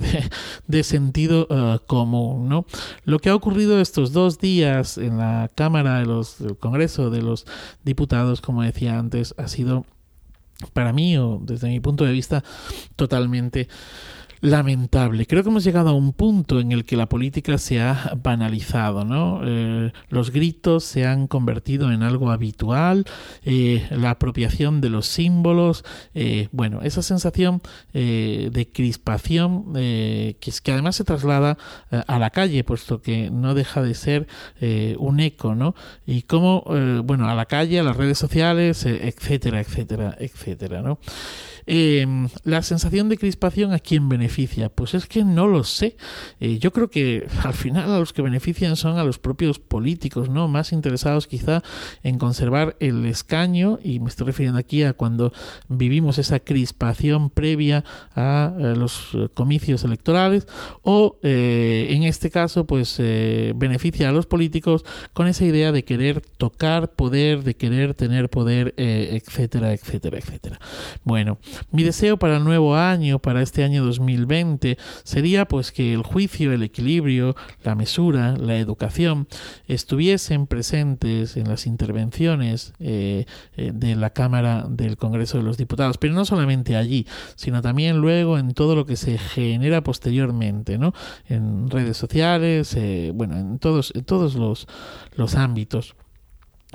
de, 0.67 0.83
sentido 0.83 1.47
uh, 1.49 1.85
común, 1.85 2.49
¿no? 2.49 2.65
Lo 3.03 3.19
que 3.19 3.29
ha 3.29 3.35
ocurrido 3.35 3.79
estos 3.79 4.13
dos 4.13 4.39
días 4.39 4.97
en 4.97 5.17
la 5.17 5.51
Cámara 5.55 5.99
de 5.99 6.05
los, 6.05 6.39
del 6.39 6.57
Congreso 6.57 7.09
de 7.09 7.21
los 7.21 7.45
Diputados, 7.83 8.41
como 8.41 8.63
decía 8.63 8.97
antes, 8.97 9.35
ha 9.37 9.47
sido 9.47 9.85
para 10.73 10.93
mí, 10.93 11.17
o 11.17 11.39
desde 11.41 11.69
mi 11.69 11.79
punto 11.79 12.03
de 12.03 12.11
vista, 12.11 12.43
totalmente 12.95 13.67
lamentable. 14.41 15.25
Creo 15.25 15.43
que 15.43 15.49
hemos 15.49 15.63
llegado 15.63 15.89
a 15.89 15.93
un 15.93 16.13
punto 16.13 16.59
en 16.59 16.71
el 16.71 16.85
que 16.85 16.95
la 16.95 17.09
política 17.09 17.57
se 17.57 17.81
ha 17.81 18.13
banalizado, 18.21 19.03
¿no? 19.03 19.41
Eh, 19.43 19.91
los 20.09 20.31
gritos 20.31 20.83
se 20.83 21.05
han 21.05 21.27
convertido 21.27 21.91
en 21.91 22.03
algo 22.03 22.31
habitual, 22.31 23.05
eh, 23.43 23.85
la 23.91 24.11
apropiación 24.11 24.81
de 24.81 24.89
los 24.89 25.07
símbolos, 25.07 25.83
eh, 26.13 26.47
bueno, 26.51 26.81
esa 26.83 27.01
sensación 27.01 27.61
de 27.93 28.69
crispación 28.73 29.73
que, 29.73 30.51
además 30.67 30.95
se 30.95 31.03
traslada 31.03 31.57
a 31.89 32.19
la 32.19 32.29
calle, 32.29 32.63
puesto 32.63 33.01
que 33.01 33.29
no 33.29 33.53
deja 33.53 33.81
de 33.81 33.93
ser 33.93 34.27
un 34.97 35.19
eco, 35.19 35.55
¿no? 35.55 35.75
Y 36.05 36.23
cómo, 36.23 36.63
bueno, 37.03 37.29
a 37.29 37.35
la 37.35 37.45
calle, 37.45 37.79
a 37.79 37.83
las 37.83 37.97
redes 37.97 38.17
sociales, 38.17 38.85
etcétera, 38.85 39.59
etcétera, 39.59 40.15
etcétera, 40.19 40.81
¿no? 40.81 40.99
Em, 41.71 42.29
la 42.45 42.63
sensación 42.63 43.09
de 43.09 43.17
crispación 43.19 43.73
a 43.73 43.79
quién 43.79 44.09
beneficia, 44.09 44.28
pues 44.75 44.93
es 44.93 45.05
que 45.05 45.23
no 45.23 45.47
lo 45.47 45.63
sé. 45.63 45.97
Eh, 46.39 46.59
yo 46.59 46.71
creo 46.71 46.89
que 46.89 47.27
al 47.43 47.53
final 47.53 47.91
a 47.91 47.99
los 47.99 48.13
que 48.13 48.21
benefician 48.21 48.75
son 48.75 48.97
a 48.97 49.03
los 49.03 49.19
propios 49.19 49.59
políticos, 49.59 50.29
¿no? 50.29 50.47
Más 50.47 50.71
interesados 50.71 51.27
quizá 51.27 51.63
en 52.03 52.17
conservar 52.17 52.75
el 52.79 53.05
escaño, 53.05 53.79
y 53.83 53.99
me 53.99 54.09
estoy 54.09 54.27
refiriendo 54.27 54.59
aquí 54.59 54.83
a 54.83 54.93
cuando 54.93 55.33
vivimos 55.67 56.17
esa 56.17 56.39
crispación 56.39 57.29
previa 57.29 57.83
a, 58.15 58.53
los 58.59 59.17
comicios 59.33 59.83
electorales, 59.83 60.47
o 60.83 61.17
eh, 61.23 61.87
en 61.91 62.03
este 62.03 62.29
caso, 62.29 62.65
pues 62.65 62.95
eh, 62.99 63.53
beneficia 63.55 64.09
a 64.09 64.11
los 64.11 64.25
políticos 64.25 64.85
con 65.13 65.27
esa 65.27 65.45
idea 65.45 65.71
de 65.71 65.83
querer 65.83 66.21
tocar 66.21 66.91
poder, 66.91 67.43
de 67.43 67.55
querer 67.55 67.93
tener 67.93 68.29
poder, 68.29 68.73
etcétera, 68.77 69.73
etcétera, 69.73 70.17
etcétera. 70.17 70.59
Bueno, 71.03 71.39
mi 71.71 71.83
deseo 71.83 72.17
para 72.17 72.37
el 72.37 72.43
nuevo 72.43 72.75
año, 72.75 73.19
para 73.19 73.41
este 73.41 73.63
año 73.63 73.83
2020, 74.19 74.77
sería 75.03 75.47
pues 75.47 75.71
que 75.71 75.93
el 75.93 76.03
juicio, 76.03 76.53
el 76.53 76.63
equilibrio, 76.63 77.35
la 77.63 77.75
mesura, 77.75 78.35
la 78.37 78.57
educación 78.57 79.27
estuviesen 79.67 80.47
presentes 80.47 81.37
en 81.37 81.47
las 81.47 81.65
intervenciones 81.65 82.73
eh, 82.79 83.25
eh, 83.55 83.71
de 83.73 83.95
la 83.95 84.11
Cámara 84.11 84.65
del 84.69 84.97
Congreso 84.97 85.37
de 85.37 85.43
los 85.43 85.57
Diputados, 85.57 85.97
pero 85.97 86.13
no 86.13 86.25
solamente 86.25 86.75
allí, 86.75 87.07
sino 87.35 87.61
también 87.61 87.97
luego 87.97 88.37
en 88.37 88.53
todo 88.53 88.75
lo 88.75 88.85
que 88.85 88.95
se 88.95 89.17
genera 89.17 89.81
posteriormente, 89.81 90.77
¿no? 90.77 90.93
En 91.27 91.69
redes 91.69 91.97
sociales, 91.97 92.75
eh, 92.75 93.11
bueno, 93.13 93.37
en 93.37 93.59
todos, 93.59 93.91
en 93.95 94.03
todos 94.03 94.35
los, 94.35 94.67
los 95.15 95.35
ámbitos. 95.35 95.95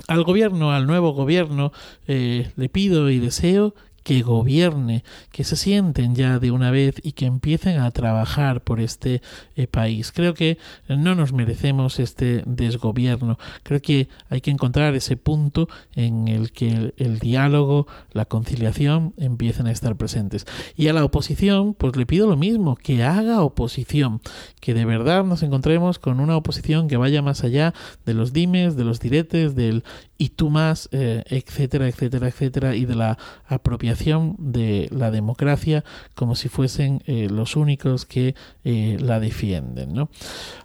Al 0.08 0.24
gobierno, 0.24 0.72
al 0.72 0.88
nuevo 0.88 1.12
gobierno, 1.12 1.70
le 2.06 2.68
pido 2.68 3.10
y 3.10 3.20
deseo 3.20 3.76
que 4.04 4.22
gobierne, 4.22 5.02
que 5.32 5.42
se 5.42 5.56
sienten 5.56 6.14
ya 6.14 6.38
de 6.38 6.50
una 6.50 6.70
vez 6.70 7.00
y 7.02 7.12
que 7.12 7.26
empiecen 7.26 7.80
a 7.80 7.90
trabajar 7.90 8.60
por 8.60 8.78
este 8.80 9.22
eh, 9.56 9.66
país. 9.66 10.12
Creo 10.12 10.34
que 10.34 10.58
no 10.88 11.14
nos 11.14 11.32
merecemos 11.32 11.98
este 11.98 12.42
desgobierno. 12.46 13.38
Creo 13.62 13.80
que 13.80 14.08
hay 14.28 14.42
que 14.42 14.50
encontrar 14.50 14.94
ese 14.94 15.16
punto 15.16 15.68
en 15.94 16.28
el 16.28 16.52
que 16.52 16.92
el, 16.96 17.18
diálogo, 17.18 17.86
la 18.12 18.26
conciliación 18.26 19.14
empiecen 19.16 19.66
a 19.66 19.72
estar 19.72 19.96
presentes. 19.96 20.46
Y 20.76 20.88
a 20.88 20.92
la 20.92 21.04
oposición, 21.04 21.72
pues 21.72 21.96
le 21.96 22.04
pido 22.04 22.28
lo 22.28 22.36
mismo, 22.36 22.76
que 22.76 23.02
haga 23.02 23.40
oposición, 23.40 24.20
que 24.60 24.74
de 24.74 24.84
verdad 24.84 25.24
nos 25.24 25.42
encontremos 25.42 25.98
con 25.98 26.20
una 26.20 26.36
oposición 26.36 26.88
que 26.88 26.98
vaya 26.98 27.22
más 27.22 27.42
allá 27.42 27.72
de 28.04 28.12
los 28.12 28.34
dimes, 28.34 28.76
de 28.76 28.84
los 28.84 29.00
diretes, 29.00 29.54
del 29.54 29.82
y 30.16 30.30
tú 30.30 30.50
más, 30.50 30.88
eh, 30.92 31.24
etcétera, 31.26 31.88
etcétera, 31.88 32.28
etcétera, 32.28 32.76
y 32.76 32.84
de 32.84 32.94
la 32.94 33.18
apropiación 33.46 34.36
de 34.38 34.88
la 34.92 35.10
democracia 35.10 35.84
como 36.14 36.36
si 36.36 36.48
fuesen 36.48 37.02
eh, 37.06 37.28
los 37.30 37.56
únicos 37.56 38.06
que 38.06 38.34
eh, 38.64 38.96
la 39.00 39.20
defienden. 39.20 39.92
¿no? 39.92 40.10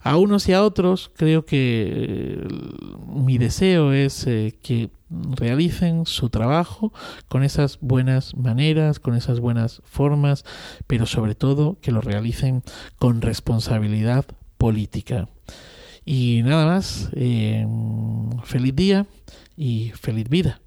A 0.02 0.18
unos 0.18 0.48
y 0.50 0.54
a 0.54 0.64
otros 0.64 1.12
creo 1.16 1.46
que 1.46 2.48
mi 3.08 3.38
deseo 3.38 3.92
es 3.92 4.26
que 4.26 4.92
realicen 5.10 6.06
su 6.06 6.30
trabajo 6.30 6.94
con 7.28 7.44
esas 7.44 7.80
buenas 7.82 8.36
maneras, 8.36 9.00
con 9.00 9.16
esas 9.16 9.40
buenas 9.40 9.82
formas, 9.84 10.46
pero 10.86 11.08
sobre 11.08 11.34
todo 11.34 11.78
que 11.82 11.92
lo 11.92 12.02
realicen 12.02 12.64
con 12.98 13.22
responsabilidad 13.22 14.26
política. 14.58 15.28
Y 16.12 16.42
nada 16.42 16.66
más, 16.66 17.12
feliz 18.44 18.76
día 18.76 19.06
y 19.56 19.92
feliz 19.92 20.28
vida. 20.28 20.60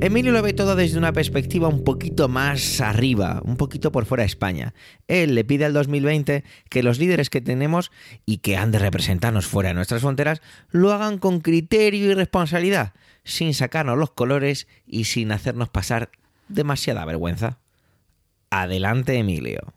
Emilio 0.00 0.30
lo 0.30 0.40
ve 0.40 0.52
todo 0.52 0.76
desde 0.76 0.98
una 0.98 1.12
perspectiva 1.12 1.66
un 1.66 1.82
poquito 1.82 2.28
más 2.28 2.80
arriba, 2.80 3.42
un 3.44 3.56
poquito 3.56 3.90
por 3.90 4.06
fuera 4.06 4.22
de 4.22 4.28
España. 4.28 4.72
Él 5.08 5.34
le 5.34 5.42
pide 5.42 5.64
al 5.64 5.72
2020 5.72 6.44
que 6.70 6.84
los 6.84 7.00
líderes 7.00 7.28
que 7.28 7.40
tenemos 7.40 7.90
y 8.24 8.36
que 8.36 8.56
han 8.56 8.70
de 8.70 8.78
representarnos 8.78 9.48
fuera 9.48 9.70
de 9.70 9.74
nuestras 9.74 10.02
fronteras 10.02 10.40
lo 10.70 10.92
hagan 10.92 11.18
con 11.18 11.40
criterio 11.40 12.08
y 12.08 12.14
responsabilidad, 12.14 12.92
sin 13.24 13.52
sacarnos 13.52 13.98
los 13.98 14.12
colores 14.12 14.68
y 14.86 15.06
sin 15.06 15.32
hacernos 15.32 15.70
pasar 15.70 16.10
demasiada 16.46 17.04
vergüenza. 17.04 17.58
Adelante, 18.48 19.18
Emilio. 19.18 19.74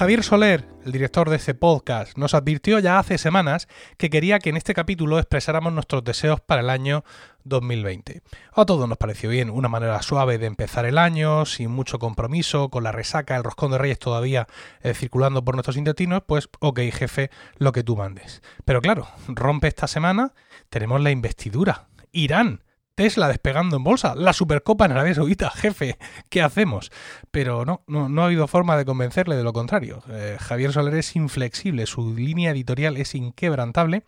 Javier 0.00 0.22
Soler, 0.22 0.64
el 0.86 0.92
director 0.92 1.28
de 1.28 1.36
este 1.36 1.52
podcast, 1.52 2.16
nos 2.16 2.32
advirtió 2.32 2.78
ya 2.78 2.98
hace 2.98 3.18
semanas 3.18 3.68
que 3.98 4.08
quería 4.08 4.38
que 4.38 4.48
en 4.48 4.56
este 4.56 4.72
capítulo 4.72 5.18
expresáramos 5.18 5.74
nuestros 5.74 6.02
deseos 6.02 6.40
para 6.40 6.62
el 6.62 6.70
año 6.70 7.04
2020. 7.44 8.22
A 8.54 8.64
todos 8.64 8.88
nos 8.88 8.96
pareció 8.96 9.28
bien, 9.28 9.50
una 9.50 9.68
manera 9.68 10.00
suave 10.00 10.38
de 10.38 10.46
empezar 10.46 10.86
el 10.86 10.96
año, 10.96 11.44
sin 11.44 11.70
mucho 11.70 11.98
compromiso, 11.98 12.70
con 12.70 12.82
la 12.82 12.92
resaca, 12.92 13.36
el 13.36 13.44
roscón 13.44 13.72
de 13.72 13.76
reyes 13.76 13.98
todavía 13.98 14.46
eh, 14.80 14.94
circulando 14.94 15.44
por 15.44 15.54
nuestros 15.54 15.76
intestinos, 15.76 16.22
pues 16.26 16.48
ok 16.60 16.80
jefe, 16.90 17.30
lo 17.58 17.72
que 17.72 17.84
tú 17.84 17.94
mandes. 17.94 18.40
Pero 18.64 18.80
claro, 18.80 19.06
rompe 19.28 19.68
esta 19.68 19.86
semana, 19.86 20.32
tenemos 20.70 21.02
la 21.02 21.10
investidura. 21.10 21.88
Irán 22.10 22.62
Tesla 23.00 23.28
despegando 23.28 23.78
en 23.78 23.82
bolsa, 23.82 24.14
la 24.14 24.34
Supercopa 24.34 24.84
en 24.84 24.92
Arabia 24.92 25.14
Saudita, 25.14 25.48
jefe, 25.56 25.96
¿qué 26.28 26.42
hacemos? 26.42 26.92
Pero 27.30 27.64
no, 27.64 27.82
no, 27.86 28.20
ha 28.20 28.26
habido 28.26 28.46
forma 28.46 28.76
de 28.76 28.84
convencerle 28.84 29.36
de 29.36 29.42
lo 29.42 29.54
contrario. 29.54 30.02
Eh, 30.10 30.36
Javier 30.38 30.70
Soler 30.70 30.92
es 30.96 31.16
inflexible, 31.16 31.86
su 31.86 32.14
línea 32.14 32.50
editorial 32.50 32.98
es 32.98 33.14
inquebrantable, 33.14 34.02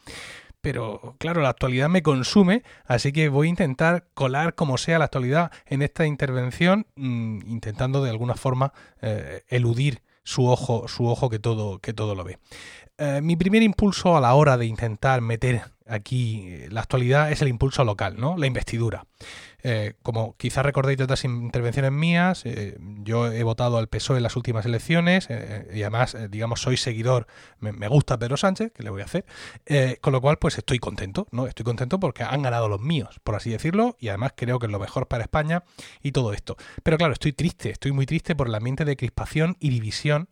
pero 0.60 1.16
claro, 1.16 1.40
la 1.40 1.48
actualidad 1.48 1.88
me 1.88 2.02
consume, 2.02 2.64
así 2.84 3.12
que 3.12 3.30
voy 3.30 3.46
a 3.46 3.50
intentar 3.50 4.08
colar 4.12 4.54
como 4.54 4.76
sea 4.76 4.98
la 4.98 5.06
actualidad 5.06 5.52
en 5.64 5.80
esta 5.80 6.04
intervención, 6.04 6.86
mm, 6.96 7.48
intentando 7.48 8.04
de 8.04 8.10
alguna 8.10 8.34
forma 8.34 8.74
eh, 9.00 9.40
eludir 9.48 10.02
su 10.22 10.48
ojo, 10.48 10.86
su 10.86 11.06
ojo 11.06 11.30
que 11.30 11.38
todo, 11.38 11.78
que 11.78 11.94
todo 11.94 12.14
lo 12.14 12.24
ve. 12.24 12.38
Eh, 12.98 13.22
mi 13.22 13.36
primer 13.36 13.62
impulso 13.62 14.18
a 14.18 14.20
la 14.20 14.34
hora 14.34 14.58
de 14.58 14.66
intentar 14.66 15.22
meter 15.22 15.62
aquí 15.92 16.66
la 16.70 16.80
actualidad 16.80 17.30
es 17.30 17.42
el 17.42 17.48
impulso 17.48 17.84
local, 17.84 18.16
¿no? 18.18 18.36
La 18.36 18.46
investidura. 18.46 19.04
Eh, 19.64 19.94
como 20.02 20.36
quizás 20.36 20.64
recordéis 20.64 20.98
de 20.98 21.04
otras 21.04 21.24
intervenciones 21.24 21.92
mías, 21.92 22.42
eh, 22.44 22.76
yo 22.80 23.30
he 23.30 23.42
votado 23.44 23.78
al 23.78 23.88
PSOE 23.88 24.16
en 24.16 24.24
las 24.24 24.34
últimas 24.34 24.66
elecciones 24.66 25.26
eh, 25.30 25.70
y 25.72 25.82
además, 25.82 26.16
digamos, 26.30 26.60
soy 26.60 26.76
seguidor, 26.76 27.28
me, 27.60 27.86
gusta 27.88 28.18
Pedro 28.18 28.36
Sánchez, 28.36 28.72
que 28.72 28.82
le 28.82 28.90
voy 28.90 29.02
a 29.02 29.04
hacer, 29.04 29.24
con 30.00 30.12
lo 30.12 30.20
cual 30.20 30.38
pues 30.38 30.58
estoy 30.58 30.78
contento, 30.78 31.28
¿no? 31.30 31.46
Estoy 31.46 31.64
contento 31.64 32.00
porque 32.00 32.24
han 32.24 32.42
ganado 32.42 32.68
los 32.68 32.80
míos, 32.80 33.20
por 33.22 33.36
así 33.36 33.50
decirlo, 33.50 33.96
y 34.00 34.08
además 34.08 34.32
creo 34.34 34.58
que 34.58 34.66
es 34.66 34.72
lo 34.72 34.78
mejor 34.78 35.06
para 35.06 35.22
España 35.22 35.62
y 36.02 36.12
todo 36.12 36.32
esto. 36.32 36.56
Pero 36.82 36.96
claro, 36.96 37.12
estoy 37.12 37.32
triste, 37.32 37.70
estoy 37.70 37.92
muy 37.92 38.06
triste 38.06 38.34
por 38.34 38.48
el 38.48 38.54
ambiente 38.54 38.84
de 38.84 38.96
crispación 38.96 39.56
y 39.60 39.70
división 39.70 40.28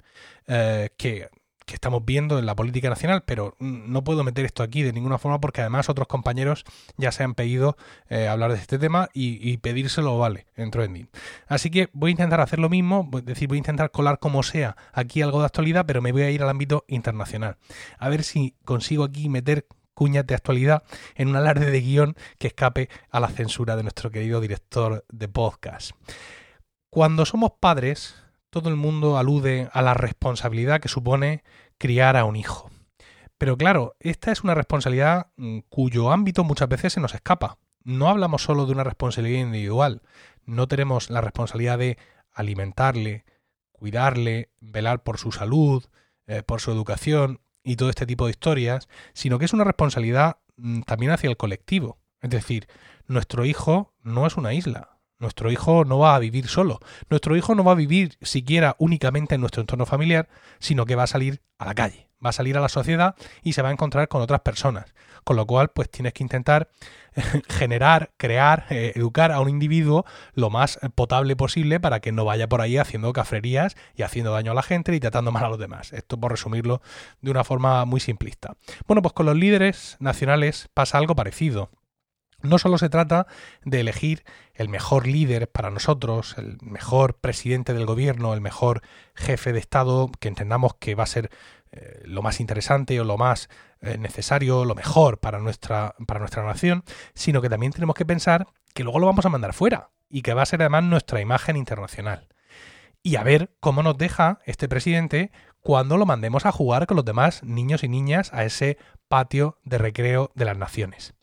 que 0.46 1.28
que 1.70 1.76
estamos 1.76 2.04
viendo 2.04 2.38
en 2.38 2.46
la 2.46 2.56
política 2.56 2.90
nacional, 2.90 3.22
pero 3.24 3.54
no 3.60 4.02
puedo 4.02 4.24
meter 4.24 4.44
esto 4.44 4.62
aquí 4.62 4.82
de 4.82 4.92
ninguna 4.92 5.18
forma 5.18 5.40
porque 5.40 5.60
además 5.60 5.88
otros 5.88 6.08
compañeros 6.08 6.64
ya 6.96 7.12
se 7.12 7.22
han 7.22 7.34
pedido 7.34 7.76
eh, 8.08 8.26
hablar 8.26 8.52
de 8.52 8.58
este 8.58 8.78
tema 8.78 9.08
y, 9.14 9.56
pedírselo 9.58 10.18
vale 10.18 10.46
en 10.56 10.70
Trending. 10.70 11.08
Así 11.46 11.70
que 11.70 11.88
voy 11.92 12.10
a 12.10 12.12
intentar 12.12 12.40
hacer 12.40 12.58
lo 12.58 12.68
mismo, 12.68 13.08
es 13.14 13.24
decir, 13.24 13.46
voy 13.46 13.58
a 13.58 13.58
intentar 13.58 13.90
colar 13.90 14.18
como 14.18 14.42
sea 14.42 14.76
aquí 14.92 15.22
algo 15.22 15.40
de 15.40 15.46
actualidad, 15.46 15.86
pero 15.86 16.02
me 16.02 16.12
voy 16.12 16.22
a 16.22 16.30
ir 16.30 16.42
al 16.42 16.48
ámbito 16.48 16.84
internacional. 16.88 17.56
A 17.98 18.08
ver 18.08 18.24
si 18.24 18.54
consigo 18.64 19.04
aquí 19.04 19.28
meter 19.28 19.66
cuñas 19.94 20.26
de 20.26 20.34
actualidad 20.34 20.82
en 21.14 21.28
un 21.28 21.36
alarde 21.36 21.70
de 21.70 21.80
guion 21.80 22.16
que 22.38 22.48
escape 22.48 22.88
a 23.10 23.20
la 23.20 23.28
censura 23.28 23.76
de 23.76 23.82
nuestro 23.82 24.10
querido 24.10 24.40
director 24.40 25.04
de 25.08 25.28
podcast. 25.28 25.92
Cuando 26.90 27.24
somos 27.26 27.52
padres, 27.60 28.16
todo 28.50 28.68
el 28.68 28.76
mundo 28.76 29.16
alude 29.16 29.68
a 29.72 29.82
la 29.82 29.94
responsabilidad 29.94 30.80
que 30.80 30.88
supone 30.88 31.42
criar 31.78 32.16
a 32.16 32.24
un 32.24 32.36
hijo. 32.36 32.70
Pero 33.38 33.56
claro, 33.56 33.96
esta 34.00 34.32
es 34.32 34.42
una 34.44 34.54
responsabilidad 34.54 35.28
mm, 35.36 35.60
cuyo 35.68 36.12
ámbito 36.12 36.44
muchas 36.44 36.68
veces 36.68 36.92
se 36.92 37.00
nos 37.00 37.14
escapa. 37.14 37.58
No 37.82 38.08
hablamos 38.08 38.42
solo 38.42 38.66
de 38.66 38.72
una 38.72 38.84
responsabilidad 38.84 39.40
individual, 39.40 40.02
no 40.44 40.68
tenemos 40.68 41.08
la 41.08 41.22
responsabilidad 41.22 41.78
de 41.78 41.96
alimentarle, 42.32 43.24
cuidarle, 43.72 44.50
velar 44.60 45.02
por 45.02 45.16
su 45.16 45.32
salud, 45.32 45.84
eh, 46.26 46.42
por 46.42 46.60
su 46.60 46.70
educación 46.70 47.40
y 47.64 47.76
todo 47.76 47.88
este 47.88 48.04
tipo 48.04 48.26
de 48.26 48.32
historias, 48.32 48.88
sino 49.14 49.38
que 49.38 49.46
es 49.46 49.52
una 49.54 49.64
responsabilidad 49.64 50.38
mm, 50.56 50.82
también 50.82 51.12
hacia 51.12 51.30
el 51.30 51.38
colectivo. 51.38 51.98
Es 52.20 52.30
decir, 52.30 52.68
nuestro 53.06 53.46
hijo 53.46 53.94
no 54.02 54.26
es 54.26 54.36
una 54.36 54.52
isla, 54.52 54.99
nuestro 55.20 55.52
hijo 55.52 55.84
no 55.84 55.98
va 55.98 56.16
a 56.16 56.18
vivir 56.18 56.48
solo. 56.48 56.80
Nuestro 57.08 57.36
hijo 57.36 57.54
no 57.54 57.62
va 57.62 57.72
a 57.72 57.76
vivir 57.76 58.16
siquiera 58.22 58.74
únicamente 58.78 59.36
en 59.36 59.40
nuestro 59.40 59.60
entorno 59.60 59.86
familiar, 59.86 60.28
sino 60.58 60.86
que 60.86 60.96
va 60.96 61.04
a 61.04 61.06
salir 61.06 61.42
a 61.58 61.66
la 61.66 61.74
calle, 61.74 62.08
va 62.24 62.30
a 62.30 62.32
salir 62.32 62.56
a 62.56 62.60
la 62.60 62.68
sociedad 62.68 63.14
y 63.42 63.52
se 63.52 63.62
va 63.62 63.68
a 63.68 63.72
encontrar 63.72 64.08
con 64.08 64.22
otras 64.22 64.40
personas. 64.40 64.94
Con 65.22 65.36
lo 65.36 65.46
cual, 65.46 65.68
pues 65.68 65.90
tienes 65.90 66.14
que 66.14 66.22
intentar 66.22 66.70
generar, 67.48 68.12
crear, 68.16 68.64
eh, 68.70 68.92
educar 68.94 69.32
a 69.32 69.40
un 69.40 69.50
individuo 69.50 70.06
lo 70.32 70.48
más 70.48 70.78
potable 70.94 71.36
posible 71.36 71.80
para 71.80 72.00
que 72.00 72.12
no 72.12 72.24
vaya 72.24 72.48
por 72.48 72.62
ahí 72.62 72.78
haciendo 72.78 73.12
cafrerías 73.12 73.76
y 73.94 74.02
haciendo 74.02 74.32
daño 74.32 74.52
a 74.52 74.54
la 74.54 74.62
gente 74.62 74.94
y 74.94 75.00
tratando 75.00 75.32
mal 75.32 75.44
a 75.44 75.48
los 75.50 75.58
demás. 75.58 75.92
Esto 75.92 76.18
por 76.18 76.30
resumirlo 76.30 76.80
de 77.20 77.30
una 77.30 77.44
forma 77.44 77.84
muy 77.84 78.00
simplista. 78.00 78.56
Bueno, 78.86 79.02
pues 79.02 79.12
con 79.12 79.26
los 79.26 79.36
líderes 79.36 79.96
nacionales 80.00 80.68
pasa 80.72 80.96
algo 80.96 81.14
parecido. 81.14 81.70
No 82.42 82.58
solo 82.58 82.78
se 82.78 82.88
trata 82.88 83.26
de 83.64 83.80
elegir 83.80 84.24
el 84.54 84.68
mejor 84.68 85.06
líder 85.06 85.50
para 85.50 85.70
nosotros, 85.70 86.36
el 86.38 86.58
mejor 86.62 87.14
presidente 87.14 87.74
del 87.74 87.86
gobierno, 87.86 88.34
el 88.34 88.40
mejor 88.40 88.82
jefe 89.14 89.52
de 89.52 89.58
Estado, 89.58 90.10
que 90.20 90.28
entendamos 90.28 90.74
que 90.74 90.94
va 90.94 91.04
a 91.04 91.06
ser 91.06 91.30
eh, 91.72 92.02
lo 92.04 92.22
más 92.22 92.40
interesante 92.40 93.00
o 93.00 93.04
lo 93.04 93.16
más 93.16 93.48
eh, 93.80 93.96
necesario, 93.98 94.64
lo 94.64 94.74
mejor 94.74 95.18
para 95.18 95.38
nuestra, 95.38 95.94
para 96.06 96.20
nuestra 96.20 96.44
nación, 96.44 96.84
sino 97.14 97.40
que 97.40 97.48
también 97.48 97.72
tenemos 97.72 97.94
que 97.94 98.04
pensar 98.04 98.46
que 98.74 98.84
luego 98.84 98.98
lo 98.98 99.06
vamos 99.06 99.24
a 99.24 99.30
mandar 99.30 99.52
fuera 99.52 99.90
y 100.08 100.22
que 100.22 100.34
va 100.34 100.42
a 100.42 100.46
ser 100.46 100.62
además 100.62 100.84
nuestra 100.84 101.20
imagen 101.20 101.56
internacional. 101.56 102.28
Y 103.02 103.16
a 103.16 103.22
ver 103.22 103.54
cómo 103.60 103.82
nos 103.82 103.96
deja 103.96 104.40
este 104.44 104.68
presidente 104.68 105.30
cuando 105.60 105.96
lo 105.96 106.06
mandemos 106.06 106.44
a 106.44 106.52
jugar 106.52 106.86
con 106.86 106.96
los 106.96 107.04
demás 107.04 107.42
niños 107.42 107.84
y 107.84 107.88
niñas 107.88 108.32
a 108.34 108.44
ese 108.44 108.76
patio 109.08 109.58
de 109.64 109.78
recreo 109.78 110.30
de 110.34 110.44
las 110.44 110.58
naciones. 110.58 111.14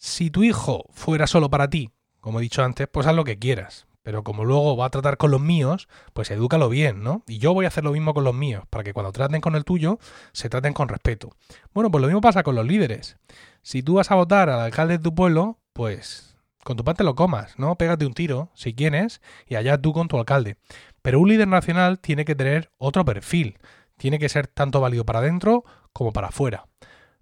Si 0.00 0.30
tu 0.30 0.44
hijo 0.44 0.84
fuera 0.90 1.26
solo 1.26 1.50
para 1.50 1.68
ti, 1.68 1.90
como 2.20 2.38
he 2.38 2.42
dicho 2.42 2.62
antes, 2.62 2.86
pues 2.86 3.08
haz 3.08 3.16
lo 3.16 3.24
que 3.24 3.38
quieras. 3.38 3.88
Pero 4.04 4.22
como 4.22 4.44
luego 4.44 4.76
va 4.76 4.86
a 4.86 4.90
tratar 4.90 5.16
con 5.16 5.32
los 5.32 5.40
míos, 5.40 5.88
pues 6.12 6.30
edúcalo 6.30 6.68
bien, 6.68 7.02
¿no? 7.02 7.24
Y 7.26 7.38
yo 7.38 7.52
voy 7.52 7.64
a 7.64 7.68
hacer 7.68 7.82
lo 7.82 7.90
mismo 7.90 8.14
con 8.14 8.22
los 8.22 8.34
míos, 8.34 8.62
para 8.70 8.84
que 8.84 8.92
cuando 8.92 9.10
traten 9.10 9.40
con 9.40 9.56
el 9.56 9.64
tuyo, 9.64 9.98
se 10.32 10.48
traten 10.48 10.72
con 10.72 10.88
respeto. 10.88 11.30
Bueno, 11.74 11.90
pues 11.90 12.00
lo 12.00 12.06
mismo 12.06 12.20
pasa 12.20 12.44
con 12.44 12.54
los 12.54 12.64
líderes. 12.64 13.16
Si 13.62 13.82
tú 13.82 13.94
vas 13.94 14.12
a 14.12 14.14
votar 14.14 14.48
al 14.48 14.60
alcalde 14.60 14.98
de 14.98 15.02
tu 15.02 15.16
pueblo, 15.16 15.58
pues 15.72 16.36
con 16.62 16.76
tu 16.76 16.84
parte 16.84 17.02
lo 17.02 17.16
comas, 17.16 17.58
¿no? 17.58 17.76
Pégate 17.76 18.06
un 18.06 18.14
tiro, 18.14 18.50
si 18.54 18.74
quieres, 18.74 19.20
y 19.48 19.56
allá 19.56 19.82
tú 19.82 19.92
con 19.92 20.06
tu 20.06 20.16
alcalde. 20.16 20.58
Pero 21.02 21.18
un 21.18 21.28
líder 21.28 21.48
nacional 21.48 21.98
tiene 21.98 22.24
que 22.24 22.36
tener 22.36 22.70
otro 22.78 23.04
perfil. 23.04 23.58
Tiene 23.96 24.20
que 24.20 24.28
ser 24.28 24.46
tanto 24.46 24.80
válido 24.80 25.04
para 25.04 25.18
adentro 25.18 25.64
como 25.92 26.12
para 26.12 26.28
afuera. 26.28 26.68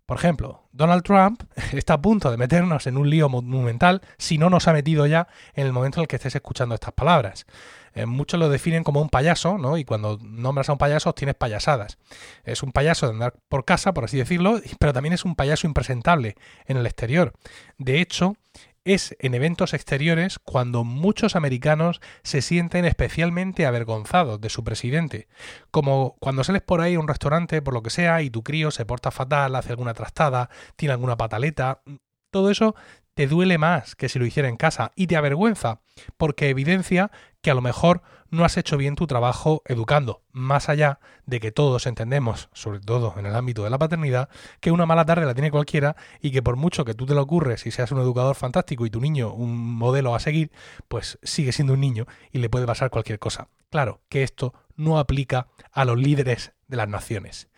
Por 0.07 0.19
ejemplo, 0.19 0.63
Donald 0.73 1.03
Trump 1.03 1.43
está 1.73 1.95
a 1.95 2.01
punto 2.01 2.31
de 2.31 2.37
meternos 2.37 2.87
en 2.87 2.97
un 2.97 3.11
lío 3.11 3.29
monumental 3.29 4.03
si 4.19 4.39
no 4.39 4.49
nos 4.51 4.69
ha 4.69 4.73
metido 4.73 5.07
ya 5.07 5.27
en 5.55 5.67
el 5.67 5.73
momento 5.73 5.99
en 5.99 6.03
el 6.03 6.09
que 6.09 6.17
estés 6.17 6.37
escuchando 6.37 6.75
estas 6.75 6.93
palabras. 6.93 7.45
Eh, 7.95 8.07
muchos 8.07 8.39
lo 8.39 8.49
definen 8.49 8.85
como 8.85 9.01
un 9.01 9.09
payaso, 9.09 9.59
¿no? 9.59 9.79
Y 9.79 9.85
cuando 9.85 10.19
nombras 10.23 10.69
a 10.69 10.73
un 10.73 10.79
payaso 10.79 11.13
tienes 11.15 11.35
payasadas. 11.35 11.99
Es 12.45 12.63
un 12.63 12.71
payaso 12.71 13.07
de 13.07 13.15
andar 13.15 13.35
por 13.49 13.65
casa, 13.65 13.95
por 13.95 14.05
así 14.05 14.19
decirlo, 14.19 14.61
pero 14.79 14.93
también 14.93 15.15
es 15.15 15.25
un 15.25 15.35
payaso 15.35 15.67
impresentable 15.67 16.37
en 16.67 16.77
el 16.77 16.87
exterior. 16.87 17.33
De 17.79 18.01
hecho, 18.01 18.37
es 18.87 19.17
en 19.19 19.35
eventos 19.35 19.75
exteriores 19.75 20.39
cuando 20.39 20.85
muchos 20.85 21.35
americanos 21.35 22.01
se 22.23 22.41
sienten 22.41 22.85
especialmente 22.85 23.67
avergonzados 23.67 24.41
de 24.41 24.49
su 24.49 24.63
presidente, 24.63 25.27
como 25.73 26.17
cuando 26.21 26.45
sales 26.45 26.63
por 26.63 26.81
ahí 26.81 26.95
a 26.95 27.01
un 27.01 27.09
restaurante 27.09 27.61
por 27.63 27.75
lo 27.75 27.83
que 27.83 27.91
sea 27.91 28.23
y 28.23 28.31
tu 28.31 28.45
crío 28.45 28.71
se 28.71 28.87
porta 28.87 29.11
fatal, 29.11 29.57
hace 29.57 29.71
alguna 29.71 29.93
trastada, 29.93 30.51
tiene 30.77 30.93
alguna 30.93 31.17
pataleta, 31.17 31.83
todo 32.31 32.49
eso 32.51 32.77
te 33.17 33.27
duele 33.27 33.57
más 33.57 33.97
que 33.97 34.11
si 34.11 34.19
lo 34.19 34.27
hiciera 34.27 34.51
en 34.51 34.59
casa 34.59 34.93
y 34.95 35.07
te 35.07 35.17
avergüenza 35.17 35.81
porque 36.19 36.51
evidencia 36.51 37.11
que 37.41 37.51
a 37.51 37.55
lo 37.55 37.63
mejor 37.63 38.03
no 38.29 38.45
has 38.45 38.59
hecho 38.59 38.77
bien 38.77 38.95
tu 38.95 39.07
trabajo 39.07 39.63
educando, 39.65 40.23
más 40.33 40.69
allá 40.69 41.01
de 41.25 41.41
que 41.41 41.51
todos 41.51 41.87
entendemos, 41.87 42.51
sobre 42.53 42.79
todo 42.79 43.15
en 43.17 43.25
el 43.25 43.35
ámbito 43.35 43.65
de 43.65 43.71
la 43.71 43.79
paternidad, 43.79 44.29
que 44.61 44.71
una 44.71 44.85
mala 44.85 45.07
tarde 45.07 45.25
la 45.25 45.33
tiene 45.33 45.51
cualquiera 45.51 45.97
y 46.21 46.31
que 46.31 46.43
por 46.43 46.57
mucho 46.57 46.85
que 46.85 46.93
tú 46.93 47.07
te 47.07 47.15
lo 47.15 47.23
ocurres 47.23 47.65
y 47.65 47.71
seas 47.71 47.91
un 47.91 48.01
educador 48.01 48.37
fantástico 48.37 48.85
y 48.85 48.91
tu 48.91 49.01
niño 49.01 49.33
un 49.33 49.57
modelo 49.57 50.15
a 50.15 50.21
seguir, 50.21 50.53
pues 50.87 51.19
sigue 51.23 51.53
siendo 51.53 51.73
un 51.73 51.81
niño 51.81 52.05
y 52.33 52.39
le 52.41 52.51
puede 52.51 52.67
pasar 52.67 52.91
cualquier 52.91 53.19
cosa. 53.19 53.49
Claro 53.71 54.03
que 54.11 54.25
esto 54.25 54.53
no 54.75 54.99
aplica 54.99 55.49
a 55.73 55.87
los 55.87 55.97
líderes 55.97 56.53
de 56.69 56.77
las 56.77 56.89
naciones. 56.89 57.49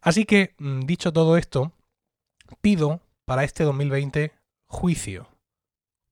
Así 0.00 0.24
que, 0.24 0.54
mm, 0.58 0.82
dicho 0.82 1.12
todo 1.12 1.36
esto, 1.36 1.72
pido 2.60 3.00
para 3.24 3.42
este 3.42 3.64
2020 3.64 4.39
juicio. 4.70 5.28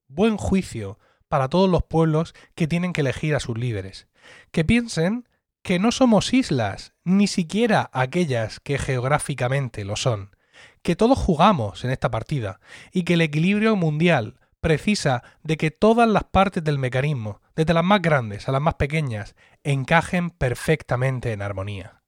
Buen 0.08 0.36
juicio 0.36 0.98
para 1.28 1.48
todos 1.48 1.70
los 1.70 1.84
pueblos 1.84 2.34
que 2.56 2.66
tienen 2.66 2.92
que 2.92 3.02
elegir 3.02 3.36
a 3.36 3.40
sus 3.40 3.56
líderes. 3.56 4.08
Que 4.50 4.64
piensen 4.64 5.28
que 5.62 5.78
no 5.78 5.92
somos 5.92 6.34
islas, 6.34 6.92
ni 7.04 7.28
siquiera 7.28 7.88
aquellas 7.92 8.58
que 8.58 8.78
geográficamente 8.78 9.84
lo 9.84 9.94
son. 9.94 10.34
Que 10.82 10.96
todos 10.96 11.16
jugamos 11.18 11.84
en 11.84 11.92
esta 11.92 12.10
partida 12.10 12.58
y 12.92 13.04
que 13.04 13.14
el 13.14 13.20
equilibrio 13.20 13.76
mundial 13.76 14.40
precisa 14.60 15.22
de 15.44 15.56
que 15.56 15.70
todas 15.70 16.08
las 16.08 16.24
partes 16.24 16.64
del 16.64 16.78
mecanismo, 16.78 17.40
desde 17.54 17.74
las 17.74 17.84
más 17.84 18.02
grandes 18.02 18.48
a 18.48 18.52
las 18.52 18.60
más 18.60 18.74
pequeñas, 18.74 19.36
encajen 19.62 20.30
perfectamente 20.30 21.32
en 21.32 21.42
armonía. 21.42 22.02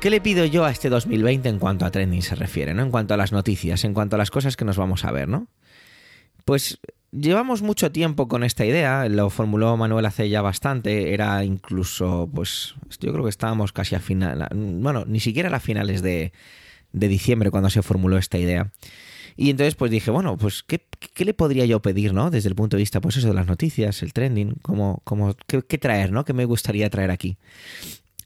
¿Qué 0.00 0.08
le 0.08 0.22
pido 0.22 0.46
yo 0.46 0.64
a 0.64 0.70
este 0.70 0.88
2020 0.88 1.46
en 1.50 1.58
cuanto 1.58 1.84
a 1.84 1.90
trending 1.90 2.22
se 2.22 2.34
refiere, 2.34 2.72
¿no? 2.72 2.82
En 2.82 2.90
cuanto 2.90 3.12
a 3.12 3.18
las 3.18 3.32
noticias, 3.32 3.84
en 3.84 3.92
cuanto 3.92 4.16
a 4.16 4.18
las 4.18 4.30
cosas 4.30 4.56
que 4.56 4.64
nos 4.64 4.78
vamos 4.78 5.04
a 5.04 5.12
ver, 5.12 5.28
¿no? 5.28 5.46
Pues 6.46 6.78
llevamos 7.12 7.60
mucho 7.60 7.92
tiempo 7.92 8.26
con 8.26 8.42
esta 8.42 8.64
idea, 8.64 9.06
lo 9.10 9.28
formuló 9.28 9.76
Manuel 9.76 10.06
hace 10.06 10.30
ya 10.30 10.40
bastante, 10.40 11.12
era 11.12 11.44
incluso, 11.44 12.30
pues 12.34 12.76
yo 12.98 13.12
creo 13.12 13.24
que 13.24 13.30
estábamos 13.30 13.72
casi 13.72 13.94
a 13.94 14.00
final, 14.00 14.48
bueno, 14.54 15.04
ni 15.06 15.20
siquiera 15.20 15.54
a 15.54 15.60
finales 15.60 16.00
de, 16.00 16.32
diciembre 16.92 17.50
cuando 17.50 17.68
se 17.68 17.82
formuló 17.82 18.16
esta 18.16 18.38
idea. 18.38 18.72
Y 19.36 19.50
entonces 19.50 19.74
pues 19.74 19.90
dije, 19.90 20.10
bueno, 20.10 20.38
pues 20.38 20.62
¿qué, 20.62 20.82
qué 21.12 21.26
le 21.26 21.34
podría 21.34 21.66
yo 21.66 21.82
pedir, 21.82 22.14
¿no? 22.14 22.30
Desde 22.30 22.48
el 22.48 22.54
punto 22.54 22.78
de 22.78 22.82
vista, 22.82 23.02
pues 23.02 23.18
eso 23.18 23.28
de 23.28 23.34
las 23.34 23.46
noticias, 23.46 24.02
el 24.02 24.14
trending, 24.14 24.54
como, 24.62 25.02
como, 25.04 25.34
¿qué, 25.46 25.60
qué 25.60 25.76
traer, 25.76 26.10
¿no? 26.10 26.24
¿Qué 26.24 26.32
me 26.32 26.46
gustaría 26.46 26.88
traer 26.88 27.10
aquí? 27.10 27.36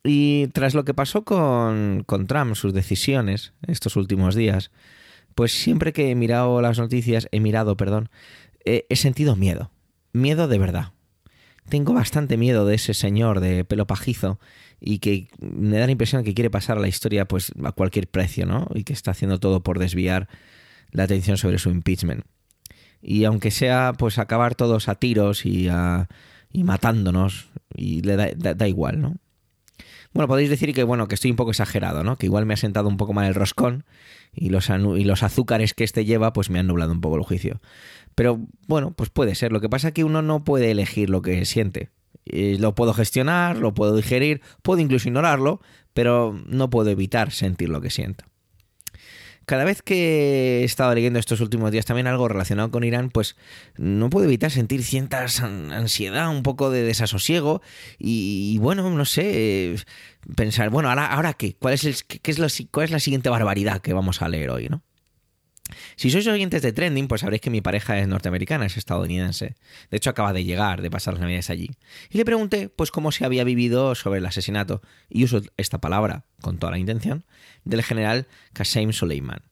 Y 0.05 0.49
tras 0.49 0.75
lo 0.75 0.85
que 0.85 0.93
pasó 0.93 1.25
con, 1.25 2.05
con 2.07 2.27
Trump, 2.27 2.55
sus 2.55 2.75
decisiones 2.75 3.55
estos 3.67 3.97
últimos 3.97 4.35
días, 4.35 4.71
pues 5.35 5.53
siempre 5.53 5.93
que 5.93 6.11
he 6.11 6.15
mirado 6.15 6.61
las 6.61 6.79
noticias, 6.79 7.27
he 7.33 7.41
mirado, 7.41 7.77
perdón, 7.77 8.11
he 8.65 8.97
sentido 8.97 9.35
miedo. 9.35 9.71
Miedo 10.13 10.47
de 10.47 10.59
verdad. 10.59 10.93
Tengo 11.69 11.95
bastante 11.95 12.37
miedo 12.37 12.67
de 12.67 12.75
ese 12.75 12.93
señor 12.93 13.41
de 13.41 13.65
pelo 13.65 13.87
pajizo 13.87 14.39
y 14.81 14.99
que 14.99 15.29
me 15.41 15.79
da 15.79 15.87
la 15.87 15.93
impresión 15.93 16.23
que 16.23 16.35
quiere 16.35 16.51
pasar 16.51 16.77
a 16.77 16.81
la 16.81 16.89
historia 16.89 17.27
pues 17.27 17.53
a 17.65 17.73
cualquier 17.73 18.07
precio, 18.07 18.45
¿no? 18.45 18.69
Y 18.75 18.85
que 18.85 18.93
está 18.93 19.13
haciendo 19.13 19.41
todo 19.41 19.63
por 19.63 19.79
desviar 19.79 20.29
la 20.91 21.05
atención 21.05 21.39
sobre 21.39 21.59
su 21.59 21.71
impeachment. 21.71 22.25
Y 23.01 23.25
aunque 23.25 23.51
sea 23.51 23.95
pues 23.97 24.19
acabar 24.19 24.55
todos 24.55 24.89
a 24.89 24.95
tiros 24.97 25.47
y, 25.47 25.69
a, 25.69 26.09
y 26.53 26.65
matándonos, 26.65 27.49
y 27.75 28.03
le 28.03 28.17
da, 28.17 28.55
da 28.55 28.69
igual, 28.69 29.01
¿no? 29.01 29.17
Bueno, 30.15 30.29
podéis 30.29 30.49
decir 30.49 30.73
que 30.73 30.85
bueno, 30.85 31.09
que 31.09 31.17
estoy 31.17 31.33
un 31.33 31.37
poco 31.37 31.51
exagerado, 31.51 32.05
¿no? 32.05 32.17
Que 32.17 32.27
igual 32.27 32.47
me 32.47 32.55
ha 32.55 32.57
sentado 32.57 32.89
un 32.89 32.97
poco 32.97 33.13
mal 33.13 33.27
el 33.27 33.35
roscón 33.35 33.85
y 34.33 34.49
los, 34.49 34.71
y 34.71 35.05
los 35.05 35.23
azúcares 35.25 35.75
que 35.75 35.83
este 35.83 36.05
lleva, 36.05 36.33
pues 36.33 36.51
me 36.51 36.61
han 36.61 36.69
nublado 36.69 36.93
un 36.93 37.01
poco 37.01 37.17
el 37.17 37.25
juicio. 37.25 37.61
Pero 38.15 38.41
bueno, 38.69 38.93
pues 38.93 39.11
puede 39.11 39.35
ser. 39.35 39.51
Lo 39.51 39.61
que 39.61 39.69
pasa 39.69 39.89
es 39.89 39.95
que 39.95 40.05
uno 40.05 40.23
no 40.23 40.45
puede 40.45 40.71
elegir 40.71 41.11
lo 41.11 41.21
que 41.21 41.45
siente. 41.45 41.91
Eh, 42.27 42.57
lo 42.61 42.77
puedo 42.77 42.95
gestionar, 42.95 43.59
lo 43.59 43.75
puedo 43.75 43.97
digerir, 43.97 44.41
puedo 44.63 44.81
incluso 44.81 45.09
ignorarlo, 45.09 45.61
pero 45.93 46.41
no 46.47 46.71
puedo 46.71 46.91
evitar 46.91 47.33
sentir 47.33 47.69
lo 47.69 47.81
que 47.81 47.91
siento. 47.91 48.25
Cada 49.47 49.65
vez 49.65 49.83
que 49.83 50.61
he 50.61 50.65
estado 50.65 50.95
leyendo 50.95 51.19
estos 51.19 51.41
últimos 51.41 51.71
días 51.71 51.85
también 51.85 52.07
algo 52.07 52.29
relacionado 52.29 52.71
con 52.71 52.85
Irán, 52.85 53.11
pues 53.11 53.37
no 53.77 54.11
puedo 54.11 54.27
evitar 54.27 54.51
sentir 54.51 54.83
cierta 54.83 55.27
ansiedad, 55.43 56.31
un 56.31 56.43
poco 56.43 56.71
de 56.71 56.83
desasosiego 56.83 57.63
y, 57.99 58.59
bueno, 58.59 58.89
no 58.89 59.05
sé, 59.05 59.77
pensar, 60.37 60.71
bueno, 60.71 60.89
ahora, 60.89 61.07
ahora 61.07 61.35
qué, 61.35 61.55
¿Cuál 61.55 61.75
es, 61.75 61.85
el, 61.85 61.97
qué 62.05 62.31
es 62.31 62.39
lo, 62.39 62.47
cuál 62.71 62.85
es 62.85 62.91
la 62.91 63.01
siguiente 63.01 63.29
barbaridad 63.29 63.81
que 63.81 63.93
vamos 63.93 64.23
a 64.23 64.29
leer 64.29 64.51
hoy, 64.51 64.69
¿no? 64.69 64.83
Si 65.97 66.11
sois 66.11 66.27
oyentes 66.27 66.63
de 66.63 66.73
Trending, 66.73 67.09
pues 67.09 67.23
sabréis 67.23 67.41
que 67.41 67.51
mi 67.51 67.61
pareja 67.61 67.99
es 67.99 68.07
norteamericana, 68.07 68.67
es 68.67 68.77
estadounidense. 68.77 69.57
De 69.91 69.97
hecho, 69.97 70.11
acaba 70.11 70.33
de 70.33 70.45
llegar, 70.45 70.83
de 70.83 70.91
pasar 70.91 71.15
las 71.15 71.23
navidades 71.23 71.51
allí. 71.51 71.71
Y 72.11 72.19
le 72.19 72.25
pregunté, 72.25 72.69
pues, 72.69 72.91
cómo 72.91 73.13
se 73.13 73.25
había 73.25 73.45
vivido 73.45 73.95
sobre 73.95 74.19
el 74.19 74.27
asesinato, 74.27 74.83
y 75.09 75.25
uso 75.25 75.41
esta 75.57 75.81
palabra 75.81 76.25
con 76.41 76.59
toda 76.59 76.73
la 76.73 76.79
intención, 76.79 77.25
del 77.65 77.83
general 77.83 78.27
Qasem 78.53 78.93
Soleiman. 78.93 79.43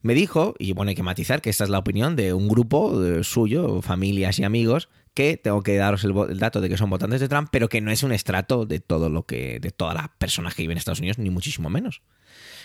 Me 0.00 0.14
dijo, 0.14 0.54
y 0.58 0.72
bueno, 0.72 0.90
hay 0.90 0.94
que 0.96 1.02
matizar 1.02 1.40
que 1.40 1.50
esta 1.50 1.64
es 1.64 1.70
la 1.70 1.78
opinión 1.78 2.16
de 2.16 2.32
un 2.32 2.48
grupo 2.48 3.00
de 3.00 3.22
suyo, 3.22 3.82
familias 3.82 4.38
y 4.38 4.44
amigos, 4.44 4.88
que 5.14 5.36
tengo 5.36 5.62
que 5.62 5.76
daros 5.76 6.04
el, 6.04 6.12
el, 6.30 6.38
dato 6.38 6.60
de 6.60 6.68
que 6.68 6.76
son 6.76 6.90
votantes 6.90 7.20
de 7.20 7.28
Trump, 7.28 7.48
pero 7.52 7.68
que 7.68 7.80
no 7.80 7.90
es 7.90 8.02
un 8.02 8.12
estrato 8.12 8.64
de 8.66 8.80
todo 8.80 9.10
lo 9.10 9.26
que, 9.26 9.60
de 9.60 9.70
todas 9.70 9.94
las 9.94 10.08
personas 10.18 10.54
que 10.54 10.62
viven 10.62 10.76
en 10.76 10.78
Estados 10.78 11.00
Unidos, 11.00 11.18
ni 11.18 11.30
muchísimo 11.30 11.68
menos. 11.68 12.02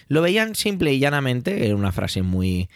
Lo 0.07 0.21
veían 0.21 0.55
simple 0.55 0.93
y 0.93 0.99
llanamente, 0.99 1.65
era 1.65 1.75
una 1.75 1.91
frase 1.91 2.21
muy, 2.21 2.69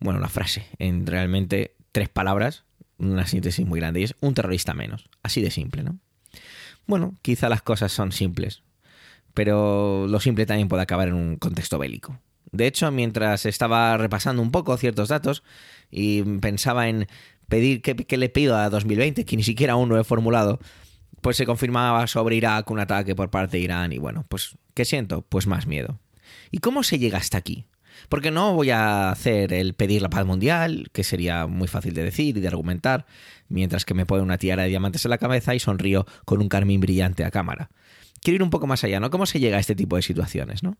bueno, 0.00 0.18
una 0.18 0.28
frase, 0.28 0.66
en 0.78 1.06
realmente 1.06 1.74
tres 1.92 2.08
palabras, 2.08 2.64
una 2.98 3.26
síntesis 3.26 3.66
muy 3.66 3.80
grande, 3.80 4.00
y 4.00 4.04
es 4.04 4.14
un 4.20 4.34
terrorista 4.34 4.74
menos, 4.74 5.08
así 5.22 5.40
de 5.40 5.50
simple, 5.50 5.82
¿no? 5.82 5.98
Bueno, 6.86 7.14
quizá 7.22 7.48
las 7.48 7.62
cosas 7.62 7.92
son 7.92 8.12
simples, 8.12 8.62
pero 9.34 10.06
lo 10.08 10.20
simple 10.20 10.46
también 10.46 10.68
puede 10.68 10.82
acabar 10.82 11.08
en 11.08 11.14
un 11.14 11.36
contexto 11.36 11.78
bélico. 11.78 12.20
De 12.50 12.66
hecho, 12.66 12.90
mientras 12.90 13.44
estaba 13.44 13.96
repasando 13.98 14.40
un 14.40 14.50
poco 14.50 14.76
ciertos 14.78 15.08
datos 15.08 15.42
y 15.90 16.22
pensaba 16.40 16.88
en 16.88 17.06
pedir 17.48 17.82
qué, 17.82 17.94
qué 17.94 18.16
le 18.16 18.30
pido 18.30 18.56
a 18.56 18.70
2020, 18.70 19.24
que 19.24 19.36
ni 19.36 19.42
siquiera 19.42 19.74
aún 19.74 19.88
lo 19.88 20.00
he 20.00 20.04
formulado, 20.04 20.58
pues 21.20 21.36
se 21.36 21.46
confirmaba 21.46 22.06
sobre 22.06 22.36
Irak 22.36 22.70
un 22.70 22.80
ataque 22.80 23.14
por 23.14 23.30
parte 23.30 23.58
de 23.58 23.64
Irán 23.64 23.92
y 23.92 23.98
bueno, 23.98 24.24
pues 24.28 24.56
¿qué 24.74 24.84
siento? 24.84 25.22
Pues 25.22 25.46
más 25.46 25.66
miedo. 25.66 25.98
¿Y 26.50 26.58
cómo 26.58 26.82
se 26.82 26.98
llega 26.98 27.18
hasta 27.18 27.38
aquí? 27.38 27.66
Porque 28.08 28.30
no 28.30 28.54
voy 28.54 28.70
a 28.70 29.10
hacer 29.10 29.52
el 29.52 29.74
pedir 29.74 30.02
la 30.02 30.10
paz 30.10 30.24
mundial, 30.24 30.88
que 30.92 31.04
sería 31.04 31.46
muy 31.46 31.68
fácil 31.68 31.94
de 31.94 32.04
decir 32.04 32.36
y 32.36 32.40
de 32.40 32.48
argumentar, 32.48 33.06
mientras 33.48 33.84
que 33.84 33.94
me 33.94 34.06
pone 34.06 34.22
una 34.22 34.38
tiara 34.38 34.62
de 34.62 34.68
diamantes 34.68 35.04
en 35.04 35.10
la 35.10 35.18
cabeza 35.18 35.54
y 35.54 35.58
sonrío 35.58 36.06
con 36.24 36.40
un 36.40 36.48
carmín 36.48 36.80
brillante 36.80 37.24
a 37.24 37.30
cámara. 37.30 37.70
Quiero 38.22 38.36
ir 38.36 38.42
un 38.42 38.50
poco 38.50 38.66
más 38.66 38.84
allá, 38.84 39.00
¿no? 39.00 39.10
¿Cómo 39.10 39.26
se 39.26 39.40
llega 39.40 39.56
a 39.56 39.60
este 39.60 39.74
tipo 39.74 39.96
de 39.96 40.02
situaciones, 40.02 40.62
no? 40.62 40.76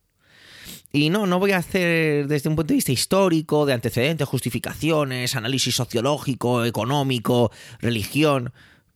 Y 0.92 1.10
no, 1.10 1.26
no 1.26 1.38
voy 1.38 1.52
a 1.52 1.58
hacer 1.58 2.28
desde 2.28 2.48
un 2.48 2.56
punto 2.56 2.68
de 2.68 2.76
vista 2.76 2.92
histórico, 2.92 3.66
de 3.66 3.74
antecedentes, 3.74 4.26
justificaciones, 4.26 5.36
análisis 5.36 5.74
sociológico, 5.74 6.64
económico, 6.64 7.52
religión. 7.80 8.52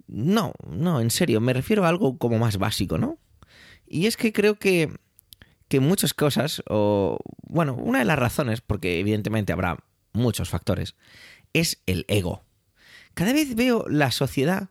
No, 0.06 0.54
no, 0.70 1.00
en 1.00 1.10
serio, 1.10 1.40
me 1.40 1.52
refiero 1.52 1.84
a 1.84 1.88
algo 1.88 2.16
como 2.16 2.38
más 2.38 2.56
básico, 2.56 2.96
¿no? 2.98 3.18
Y 3.86 4.06
es 4.06 4.16
que 4.16 4.32
creo 4.32 4.58
que 4.58 4.90
que 5.72 5.80
muchas 5.80 6.12
cosas, 6.12 6.62
o 6.68 7.16
bueno, 7.44 7.72
una 7.72 8.00
de 8.00 8.04
las 8.04 8.18
razones, 8.18 8.60
porque 8.60 9.00
evidentemente 9.00 9.54
habrá 9.54 9.78
muchos 10.12 10.50
factores, 10.50 10.96
es 11.54 11.80
el 11.86 12.04
ego. 12.08 12.42
Cada 13.14 13.32
vez 13.32 13.56
veo 13.56 13.86
la 13.88 14.10
sociedad 14.10 14.68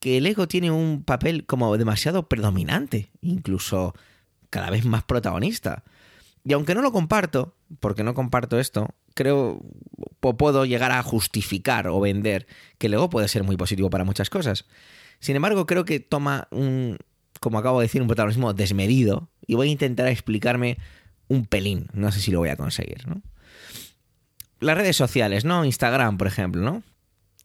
que 0.00 0.16
el 0.16 0.26
ego 0.26 0.48
tiene 0.48 0.72
un 0.72 1.04
papel 1.04 1.46
como 1.46 1.78
demasiado 1.78 2.28
predominante, 2.28 3.12
incluso 3.20 3.94
cada 4.50 4.70
vez 4.70 4.84
más 4.84 5.04
protagonista. 5.04 5.84
Y 6.42 6.52
aunque 6.52 6.74
no 6.74 6.82
lo 6.82 6.90
comparto, 6.90 7.54
porque 7.78 8.02
no 8.02 8.14
comparto 8.14 8.58
esto, 8.58 8.88
creo 9.14 9.62
o 10.20 10.36
puedo 10.36 10.64
llegar 10.64 10.90
a 10.90 11.04
justificar 11.04 11.86
o 11.86 12.00
vender 12.00 12.48
que 12.78 12.88
el 12.88 12.94
ego 12.94 13.08
puede 13.08 13.28
ser 13.28 13.44
muy 13.44 13.56
positivo 13.56 13.88
para 13.88 14.02
muchas 14.02 14.30
cosas. 14.30 14.64
Sin 15.20 15.36
embargo, 15.36 15.64
creo 15.64 15.84
que 15.84 16.00
toma 16.00 16.48
un, 16.50 16.98
como 17.40 17.58
acabo 17.58 17.80
de 17.80 17.84
decir, 17.84 18.02
un 18.02 18.08
protagonismo 18.08 18.52
desmedido 18.52 19.28
y 19.46 19.54
voy 19.54 19.68
a 19.68 19.72
intentar 19.72 20.08
explicarme 20.08 20.78
un 21.28 21.46
pelín. 21.46 21.88
No 21.92 22.12
sé 22.12 22.20
si 22.20 22.30
lo 22.30 22.38
voy 22.38 22.50
a 22.50 22.56
conseguir, 22.56 23.06
¿no? 23.06 23.22
Las 24.58 24.76
redes 24.76 24.96
sociales, 24.96 25.44
¿no? 25.44 25.64
Instagram, 25.64 26.18
por 26.18 26.26
ejemplo, 26.26 26.60
¿no? 26.62 26.82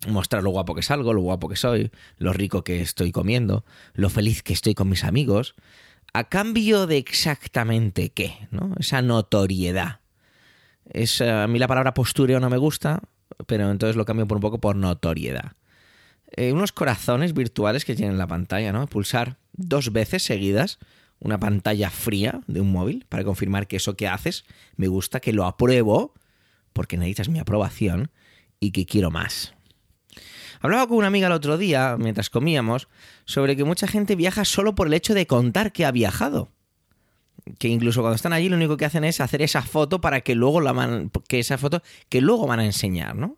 Mostrar 0.07 0.43
lo 0.43 0.49
guapo 0.49 0.75
que 0.75 0.81
salgo, 0.81 1.13
lo 1.13 1.21
guapo 1.21 1.47
que 1.47 1.55
soy, 1.55 1.91
lo 2.17 2.33
rico 2.33 2.63
que 2.63 2.81
estoy 2.81 3.11
comiendo, 3.11 3.63
lo 3.93 4.09
feliz 4.09 4.43
que 4.43 4.53
estoy 4.53 4.73
con 4.73 4.89
mis 4.89 5.03
amigos, 5.03 5.55
a 6.13 6.25
cambio 6.25 6.87
de 6.87 6.97
exactamente 6.97 8.09
qué, 8.09 8.47
¿no? 8.51 8.73
Esa 8.79 9.01
notoriedad. 9.01 9.99
Es, 10.85 11.21
a 11.21 11.47
mí 11.47 11.57
la 11.57 11.67
palabra 11.67 11.93
postureo 11.93 12.39
no 12.39 12.49
me 12.49 12.57
gusta, 12.57 13.01
pero 13.47 13.71
entonces 13.71 13.95
lo 13.95 14.05
cambio 14.05 14.27
por 14.27 14.37
un 14.37 14.41
poco 14.41 14.59
por 14.59 14.75
notoriedad. 14.75 15.53
Eh, 16.35 16.51
unos 16.51 16.71
corazones 16.71 17.33
virtuales 17.33 17.85
que 17.85 17.95
tienen 17.95 18.13
en 18.13 18.17
la 18.17 18.27
pantalla, 18.27 18.71
¿no? 18.71 18.87
Pulsar 18.87 19.37
dos 19.53 19.93
veces 19.93 20.23
seguidas 20.23 20.79
una 21.19 21.39
pantalla 21.39 21.89
fría 21.89 22.41
de 22.47 22.61
un 22.61 22.71
móvil 22.71 23.05
para 23.09 23.23
confirmar 23.23 23.67
que 23.67 23.77
eso 23.77 23.95
que 23.95 24.07
haces 24.07 24.45
me 24.75 24.87
gusta, 24.87 25.19
que 25.19 25.33
lo 25.33 25.45
apruebo, 25.45 26.13
porque 26.73 26.97
necesitas 26.97 27.29
mi 27.29 27.39
aprobación 27.39 28.11
y 28.59 28.71
que 28.71 28.85
quiero 28.85 29.11
más. 29.11 29.53
Hablaba 30.61 30.87
con 30.87 30.97
una 30.97 31.07
amiga 31.07 31.27
el 31.27 31.33
otro 31.33 31.57
día, 31.57 31.95
mientras 31.99 32.29
comíamos, 32.29 32.87
sobre 33.25 33.55
que 33.55 33.63
mucha 33.63 33.87
gente 33.87 34.15
viaja 34.15 34.45
solo 34.45 34.75
por 34.75 34.87
el 34.87 34.93
hecho 34.93 35.13
de 35.13 35.27
contar 35.27 35.71
que 35.71 35.85
ha 35.85 35.91
viajado. 35.91 36.49
Que 37.59 37.67
incluso 37.67 38.01
cuando 38.01 38.15
están 38.15 38.33
allí 38.33 38.49
lo 38.49 38.55
único 38.55 38.75
que 38.77 38.85
hacen 38.85 39.03
es 39.03 39.21
hacer 39.21 39.41
esa 39.41 39.61
foto 39.61 40.01
para 40.01 40.21
que 40.21 40.33
luego 40.33 40.61
la 40.61 41.07
que 41.27 41.39
esa 41.39 41.57
foto 41.57 41.83
que 42.09 42.21
luego 42.21 42.47
van 42.47 42.59
a 42.59 42.65
enseñar, 42.65 43.15
¿no? 43.15 43.37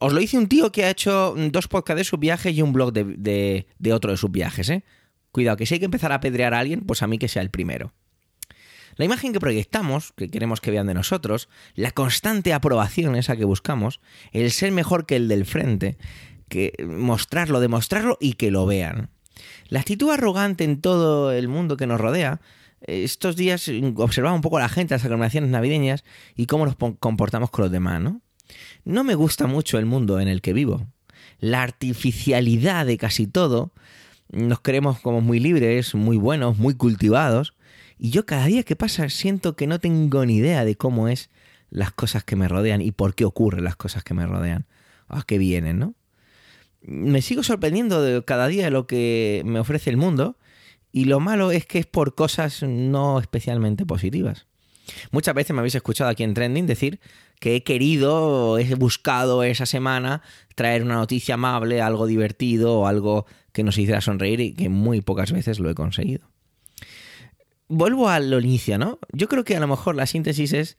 Os 0.00 0.12
lo 0.12 0.20
dice 0.20 0.38
un 0.38 0.48
tío 0.48 0.72
que 0.72 0.84
ha 0.84 0.90
hecho 0.90 1.34
dos 1.50 1.68
podcasts 1.68 1.98
de 1.98 2.04
su 2.04 2.18
viaje 2.18 2.50
y 2.50 2.62
un 2.62 2.72
blog 2.72 2.92
de, 2.92 3.04
de, 3.04 3.66
de 3.78 3.92
otro 3.92 4.10
de 4.10 4.16
sus 4.16 4.30
viajes, 4.30 4.68
¿eh? 4.70 4.84
Cuidado, 5.32 5.56
que 5.56 5.66
si 5.66 5.74
hay 5.74 5.80
que 5.80 5.86
empezar 5.86 6.12
a 6.12 6.16
apedrear 6.16 6.54
a 6.54 6.58
alguien, 6.58 6.80
pues 6.80 7.02
a 7.02 7.06
mí 7.06 7.18
que 7.18 7.28
sea 7.28 7.42
el 7.42 7.50
primero. 7.50 7.92
La 8.96 9.04
imagen 9.04 9.32
que 9.32 9.40
proyectamos, 9.40 10.12
que 10.12 10.28
queremos 10.28 10.60
que 10.60 10.70
vean 10.70 10.86
de 10.86 10.94
nosotros, 10.94 11.48
la 11.74 11.90
constante 11.92 12.52
aprobación 12.52 13.16
esa 13.16 13.36
que 13.36 13.44
buscamos, 13.44 14.00
el 14.32 14.50
ser 14.50 14.72
mejor 14.72 15.06
que 15.06 15.16
el 15.16 15.28
del 15.28 15.46
frente, 15.46 15.96
que 16.48 16.72
mostrarlo, 16.86 17.60
demostrarlo 17.60 18.18
y 18.20 18.34
que 18.34 18.50
lo 18.50 18.66
vean. 18.66 19.10
La 19.68 19.80
actitud 19.80 20.10
arrogante 20.10 20.64
en 20.64 20.80
todo 20.80 21.32
el 21.32 21.48
mundo 21.48 21.76
que 21.76 21.86
nos 21.86 22.00
rodea, 22.00 22.40
estos 22.82 23.36
días 23.36 23.70
observaba 23.96 24.34
un 24.34 24.42
poco 24.42 24.56
a 24.56 24.60
la 24.60 24.68
gente, 24.68 24.94
las 24.94 25.04
aglomeraciones 25.04 25.50
navideñas 25.50 26.04
y 26.36 26.46
cómo 26.46 26.66
nos 26.66 26.76
comportamos 26.98 27.50
con 27.50 27.64
los 27.64 27.72
demás, 27.72 28.00
¿no? 28.00 28.20
No 28.84 29.04
me 29.04 29.14
gusta 29.14 29.46
mucho 29.46 29.78
el 29.78 29.86
mundo 29.86 30.18
en 30.20 30.28
el 30.28 30.42
que 30.42 30.52
vivo. 30.52 30.86
La 31.38 31.62
artificialidad 31.62 32.86
de 32.86 32.98
casi 32.98 33.26
todo 33.26 33.72
nos 34.32 34.60
creemos 34.60 35.00
como 35.00 35.20
muy 35.20 35.40
libres, 35.40 35.94
muy 35.94 36.16
buenos, 36.16 36.58
muy 36.58 36.74
cultivados. 36.74 37.54
Y 37.98 38.10
yo 38.10 38.26
cada 38.26 38.46
día 38.46 38.62
que 38.62 38.76
pasa 38.76 39.08
siento 39.08 39.56
que 39.56 39.66
no 39.66 39.78
tengo 39.78 40.24
ni 40.24 40.36
idea 40.36 40.64
de 40.64 40.76
cómo 40.76 41.08
es 41.08 41.30
las 41.70 41.92
cosas 41.92 42.24
que 42.24 42.36
me 42.36 42.48
rodean 42.48 42.80
y 42.80 42.92
por 42.92 43.14
qué 43.14 43.24
ocurren 43.24 43.64
las 43.64 43.76
cosas 43.76 44.02
que 44.04 44.14
me 44.14 44.26
rodean. 44.26 44.66
A 45.08 45.22
qué 45.22 45.38
vienen, 45.38 45.78
¿no? 45.78 45.94
Me 46.82 47.20
sigo 47.20 47.42
sorprendiendo 47.42 48.02
de 48.02 48.24
cada 48.24 48.48
día 48.48 48.64
de 48.64 48.70
lo 48.70 48.86
que 48.86 49.42
me 49.44 49.58
ofrece 49.58 49.90
el 49.90 49.96
mundo 49.96 50.36
y 50.92 51.04
lo 51.04 51.20
malo 51.20 51.50
es 51.50 51.66
que 51.66 51.78
es 51.78 51.86
por 51.86 52.14
cosas 52.14 52.62
no 52.62 53.18
especialmente 53.18 53.84
positivas. 53.84 54.46
Muchas 55.10 55.34
veces 55.34 55.54
me 55.54 55.60
habéis 55.60 55.74
escuchado 55.74 56.10
aquí 56.10 56.22
en 56.22 56.34
Trending 56.34 56.66
decir 56.66 57.00
que 57.38 57.56
he 57.56 57.62
querido, 57.62 58.58
he 58.58 58.74
buscado 58.74 59.42
esa 59.42 59.66
semana 59.66 60.22
traer 60.54 60.82
una 60.82 60.94
noticia 60.94 61.34
amable, 61.34 61.80
algo 61.80 62.06
divertido 62.06 62.80
o 62.80 62.86
algo 62.86 63.26
que 63.52 63.64
nos 63.64 63.78
hiciera 63.78 64.00
sonreír 64.00 64.40
y 64.40 64.54
que 64.54 64.68
muy 64.68 65.00
pocas 65.00 65.32
veces 65.32 65.58
lo 65.58 65.70
he 65.70 65.74
conseguido. 65.74 66.28
Vuelvo 67.68 68.08
al 68.08 68.32
inicio, 68.44 68.78
¿no? 68.78 68.98
Yo 69.12 69.28
creo 69.28 69.44
que 69.44 69.56
a 69.56 69.60
lo 69.60 69.68
mejor 69.68 69.94
la 69.94 70.06
síntesis 70.06 70.52
es 70.52 70.78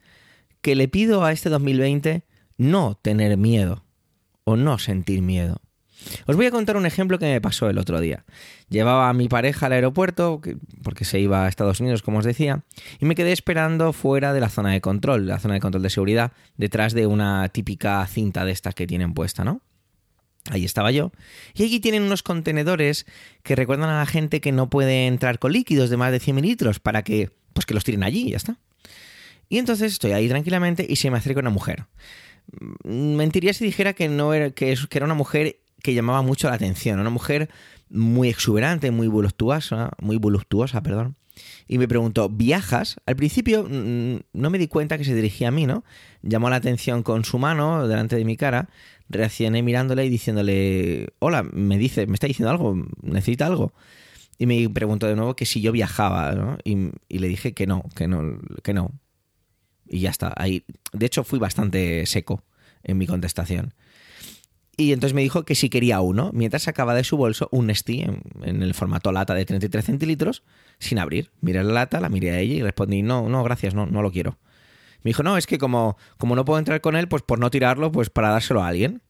que 0.61 0.75
le 0.75 0.87
pido 0.87 1.23
a 1.23 1.31
este 1.31 1.49
2020 1.49 2.23
no 2.57 2.99
tener 3.01 3.37
miedo 3.37 3.85
o 4.43 4.55
no 4.55 4.77
sentir 4.77 5.21
miedo. 5.21 5.61
Os 6.25 6.35
voy 6.35 6.47
a 6.47 6.51
contar 6.51 6.77
un 6.77 6.85
ejemplo 6.85 7.19
que 7.19 7.25
me 7.25 7.41
pasó 7.41 7.69
el 7.69 7.77
otro 7.77 7.99
día. 7.99 8.25
Llevaba 8.69 9.09
a 9.09 9.13
mi 9.13 9.27
pareja 9.27 9.67
al 9.67 9.73
aeropuerto, 9.73 10.41
porque 10.83 11.05
se 11.05 11.19
iba 11.19 11.45
a 11.45 11.47
Estados 11.47 11.79
Unidos, 11.79 12.01
como 12.01 12.19
os 12.19 12.25
decía, 12.25 12.63
y 12.99 13.05
me 13.05 13.15
quedé 13.15 13.31
esperando 13.31 13.93
fuera 13.93 14.33
de 14.33 14.39
la 14.39 14.49
zona 14.49 14.71
de 14.71 14.81
control, 14.81 15.27
la 15.27 15.39
zona 15.39 15.55
de 15.55 15.59
control 15.59 15.83
de 15.83 15.89
seguridad, 15.89 16.31
detrás 16.57 16.93
de 16.93 17.07
una 17.07 17.47
típica 17.49 18.05
cinta 18.07 18.45
de 18.45 18.51
estas 18.51 18.75
que 18.75 18.87
tienen 18.87 19.13
puesta, 19.13 19.43
¿no? 19.43 19.61
Ahí 20.49 20.65
estaba 20.65 20.91
yo. 20.91 21.11
Y 21.53 21.63
allí 21.63 21.79
tienen 21.79 22.03
unos 22.03 22.23
contenedores 22.23 23.05
que 23.43 23.55
recuerdan 23.55 23.89
a 23.89 23.99
la 23.99 24.05
gente 24.05 24.41
que 24.41 24.51
no 24.51 24.69
puede 24.69 25.07
entrar 25.07 25.39
con 25.39 25.53
líquidos 25.53 25.89
de 25.89 25.97
más 25.97 26.11
de 26.11 26.19
100 26.19 26.35
mililitros 26.35 26.79
para 26.79 27.03
que, 27.03 27.29
pues 27.53 27.65
que 27.65 27.73
los 27.73 27.83
tiren 27.83 28.03
allí 28.03 28.27
y 28.27 28.31
ya 28.31 28.37
está. 28.37 28.57
Y 29.49 29.59
entonces 29.59 29.91
estoy 29.91 30.13
ahí 30.13 30.27
tranquilamente 30.29 30.85
y 30.87 30.95
se 30.95 31.11
me 31.11 31.17
acerca 31.17 31.41
una 31.41 31.49
mujer. 31.49 31.85
Mm, 32.83 33.15
mentiría 33.15 33.53
si 33.53 33.65
dijera 33.65 33.93
que 33.93 34.09
no 34.09 34.33
era, 34.33 34.49
que, 34.51 34.75
que 34.89 34.97
era 34.97 35.05
una 35.05 35.13
mujer 35.13 35.57
que 35.83 35.93
llamaba 35.93 36.21
mucho 36.21 36.49
la 36.49 36.55
atención. 36.55 36.99
Una 36.99 37.09
mujer 37.09 37.49
muy 37.89 38.29
exuberante, 38.29 38.91
muy 38.91 39.07
voluptuosa, 39.07 39.91
muy 39.99 40.17
voluptuosa, 40.17 40.81
perdón. 40.81 41.15
Y 41.67 41.77
me 41.77 41.87
preguntó, 41.87 42.29
¿viajas? 42.29 42.97
Al 43.05 43.15
principio 43.15 43.63
mm, 43.69 44.19
no 44.33 44.49
me 44.49 44.57
di 44.57 44.67
cuenta 44.67 44.97
que 44.97 45.05
se 45.05 45.15
dirigía 45.15 45.49
a 45.49 45.51
mí, 45.51 45.65
¿no? 45.65 45.83
Llamó 46.21 46.49
la 46.49 46.57
atención 46.57 47.03
con 47.03 47.25
su 47.25 47.37
mano 47.37 47.87
delante 47.87 48.15
de 48.15 48.25
mi 48.25 48.37
cara, 48.37 48.69
reaccioné 49.11 49.61
mirándole 49.63 50.05
y 50.05 50.09
diciéndole, 50.09 51.09
hola, 51.19 51.43
me 51.43 51.77
dice, 51.77 52.07
me 52.07 52.13
está 52.13 52.27
diciendo 52.27 52.49
algo, 52.49 52.75
necesita 53.01 53.45
algo. 53.45 53.73
Y 54.37 54.47
me 54.47 54.67
preguntó 54.69 55.07
de 55.07 55.15
nuevo 55.15 55.35
que 55.35 55.45
si 55.45 55.61
yo 55.61 55.71
viajaba, 55.71 56.57
y 56.63 57.19
le 57.19 57.27
dije 57.27 57.53
que 57.53 57.67
no, 57.67 57.83
que 57.95 58.07
no, 58.07 58.39
que 58.63 58.73
no. 58.73 58.91
Y 59.87 59.99
ya 59.99 60.09
está. 60.09 60.33
Ahí. 60.35 60.63
De 60.93 61.05
hecho, 61.05 61.23
fui 61.23 61.37
bastante 61.37 62.05
seco 62.05 62.43
en 62.83 62.97
mi 62.97 63.05
contestación. 63.05 63.73
Y 64.77 64.93
entonces 64.93 65.13
me 65.13 65.21
dijo 65.21 65.43
que 65.43 65.53
si 65.53 65.69
quería 65.69 66.01
uno, 66.01 66.31
mientras 66.33 66.63
sacaba 66.63 66.95
de 66.95 67.03
su 67.03 67.17
bolso 67.17 67.49
un 67.51 67.67
Nestí 67.67 68.01
en, 68.01 68.63
el 68.63 68.73
formato 68.73 69.11
lata 69.11 69.35
de 69.35 69.45
33 69.45 69.85
centilitros, 69.85 70.43
sin 70.79 70.97
abrir. 70.97 71.29
Miré 71.41 71.63
la 71.63 71.73
lata, 71.73 71.99
la 71.99 72.09
miré 72.09 72.31
a 72.31 72.39
ella 72.39 72.55
y 72.55 72.61
respondí, 72.63 73.03
no, 73.03 73.29
no, 73.29 73.43
gracias, 73.43 73.75
no, 73.75 73.85
no 73.85 74.01
lo 74.01 74.11
quiero. 74.11 74.39
Me 75.03 75.09
dijo, 75.09 75.23
no, 75.23 75.37
es 75.37 75.47
que 75.47 75.57
como, 75.57 75.97
como 76.17 76.35
no 76.35 76.45
puedo 76.45 76.59
entrar 76.59 76.81
con 76.81 76.95
él, 76.95 77.07
pues 77.07 77.23
por 77.23 77.39
no 77.39 77.49
tirarlo, 77.49 77.91
pues 77.91 78.09
para 78.09 78.29
dárselo 78.29 78.63
a 78.63 78.67
alguien. 78.67 79.01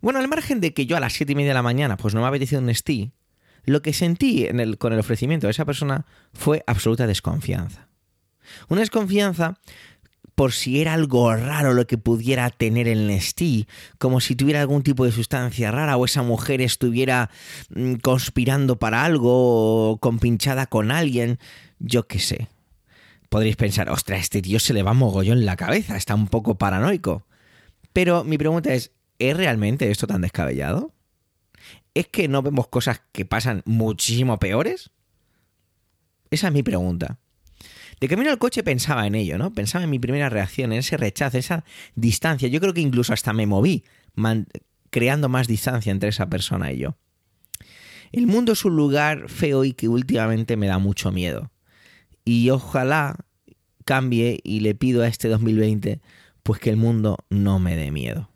Bueno, 0.00 0.18
al 0.18 0.28
margen 0.28 0.60
de 0.60 0.74
que 0.74 0.86
yo 0.86 0.96
a 0.96 1.00
las 1.00 1.14
7 1.14 1.32
y 1.32 1.34
media 1.34 1.50
de 1.50 1.54
la 1.54 1.62
mañana, 1.62 1.96
pues 1.96 2.14
no 2.14 2.20
me 2.20 2.26
apetecía 2.26 2.58
un 2.58 2.66
Nestí, 2.66 3.12
lo 3.64 3.82
que 3.82 3.92
sentí 3.92 4.48
con 4.78 4.92
el 4.92 4.98
ofrecimiento 4.98 5.46
de 5.46 5.50
esa 5.50 5.64
persona 5.64 6.06
fue 6.32 6.62
absoluta 6.66 7.06
desconfianza. 7.06 7.88
Una 8.68 8.80
desconfianza 8.80 9.58
por 10.36 10.52
si 10.52 10.80
era 10.80 10.92
algo 10.92 11.34
raro 11.34 11.72
lo 11.72 11.86
que 11.86 11.98
pudiera 11.98 12.50
tener 12.50 12.86
el 12.86 13.06
Nestí, 13.08 13.66
como 13.98 14.20
si 14.20 14.36
tuviera 14.36 14.60
algún 14.60 14.82
tipo 14.82 15.04
de 15.04 15.10
sustancia 15.10 15.72
rara 15.72 15.96
o 15.96 16.04
esa 16.04 16.22
mujer 16.22 16.60
estuviera 16.60 17.30
mm, 17.70 17.94
conspirando 17.96 18.78
para 18.78 19.04
algo 19.04 19.92
o 19.92 19.98
compinchada 19.98 20.66
con 20.66 20.90
alguien, 20.90 21.38
yo 21.78 22.06
qué 22.06 22.18
sé. 22.18 22.48
Podréis 23.28 23.56
pensar, 23.56 23.90
ostras, 23.90 24.20
este 24.20 24.42
tío 24.42 24.60
se 24.60 24.72
le 24.72 24.82
va 24.82 24.94
mogollón 24.94 25.38
en 25.38 25.46
la 25.46 25.56
cabeza, 25.56 25.96
está 25.96 26.14
un 26.14 26.28
poco 26.28 26.58
paranoico. 26.58 27.26
Pero 27.92 28.24
mi 28.24 28.38
pregunta 28.38 28.72
es, 28.72 28.92
¿es 29.18 29.36
realmente 29.36 29.90
esto 29.90 30.06
tan 30.06 30.20
descabellado? 30.20 30.92
¿Es 31.94 32.08
que 32.08 32.28
no 32.28 32.42
vemos 32.42 32.68
cosas 32.68 33.02
que 33.12 33.24
pasan 33.24 33.62
muchísimo 33.64 34.38
peores? 34.38 34.90
Esa 36.30 36.48
es 36.48 36.52
mi 36.52 36.62
pregunta. 36.62 37.18
De 38.00 38.08
camino 38.08 38.30
al 38.30 38.38
coche 38.38 38.62
pensaba 38.62 39.06
en 39.06 39.14
ello, 39.14 39.38
¿no? 39.38 39.54
Pensaba 39.54 39.84
en 39.84 39.90
mi 39.90 39.98
primera 39.98 40.28
reacción, 40.28 40.72
en 40.72 40.80
ese 40.80 40.98
rechazo, 40.98 41.38
esa 41.38 41.64
distancia. 41.94 42.48
Yo 42.48 42.60
creo 42.60 42.74
que 42.74 42.82
incluso 42.82 43.14
hasta 43.14 43.32
me 43.32 43.46
moví, 43.46 43.84
creando 44.90 45.28
más 45.30 45.46
distancia 45.46 45.90
entre 45.90 46.10
esa 46.10 46.28
persona 46.28 46.72
y 46.72 46.78
yo. 46.78 46.96
El 48.12 48.26
mundo 48.26 48.52
es 48.52 48.64
un 48.64 48.76
lugar 48.76 49.28
feo 49.28 49.64
y 49.64 49.72
que 49.72 49.88
últimamente 49.88 50.56
me 50.56 50.66
da 50.66 50.78
mucho 50.78 51.10
miedo. 51.10 51.50
Y 52.26 52.50
ojalá 52.50 53.16
cambie 53.86 54.40
y 54.42 54.60
le 54.60 54.74
pido 54.74 55.02
a 55.02 55.08
este 55.08 55.28
2020 55.28 56.00
pues 56.42 56.60
que 56.60 56.70
el 56.70 56.76
mundo 56.76 57.16
no 57.30 57.58
me 57.58 57.76
dé 57.76 57.90
miedo. 57.90 58.28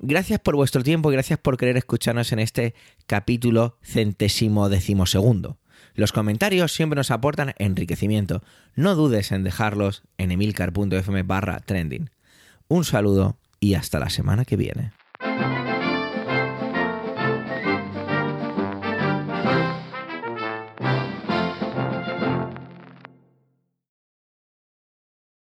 Gracias 0.00 0.40
por 0.40 0.56
vuestro 0.56 0.82
tiempo 0.82 1.10
y 1.10 1.14
gracias 1.14 1.38
por 1.38 1.56
querer 1.56 1.76
escucharnos 1.76 2.32
en 2.32 2.38
este 2.38 2.74
capítulo 3.06 3.78
centésimo 3.82 4.68
decimosegundo. 4.68 5.58
Los 5.94 6.12
comentarios 6.12 6.72
siempre 6.72 6.96
nos 6.96 7.10
aportan 7.10 7.54
enriquecimiento. 7.58 8.42
No 8.74 8.94
dudes 8.94 9.32
en 9.32 9.44
dejarlos 9.44 10.02
en 10.16 10.30
emilcar.fm 10.30 11.22
barra 11.24 11.60
trending. 11.60 12.10
Un 12.68 12.84
saludo 12.84 13.38
y 13.60 13.74
hasta 13.74 13.98
la 13.98 14.08
semana 14.08 14.44
que 14.44 14.56
viene. 14.56 14.92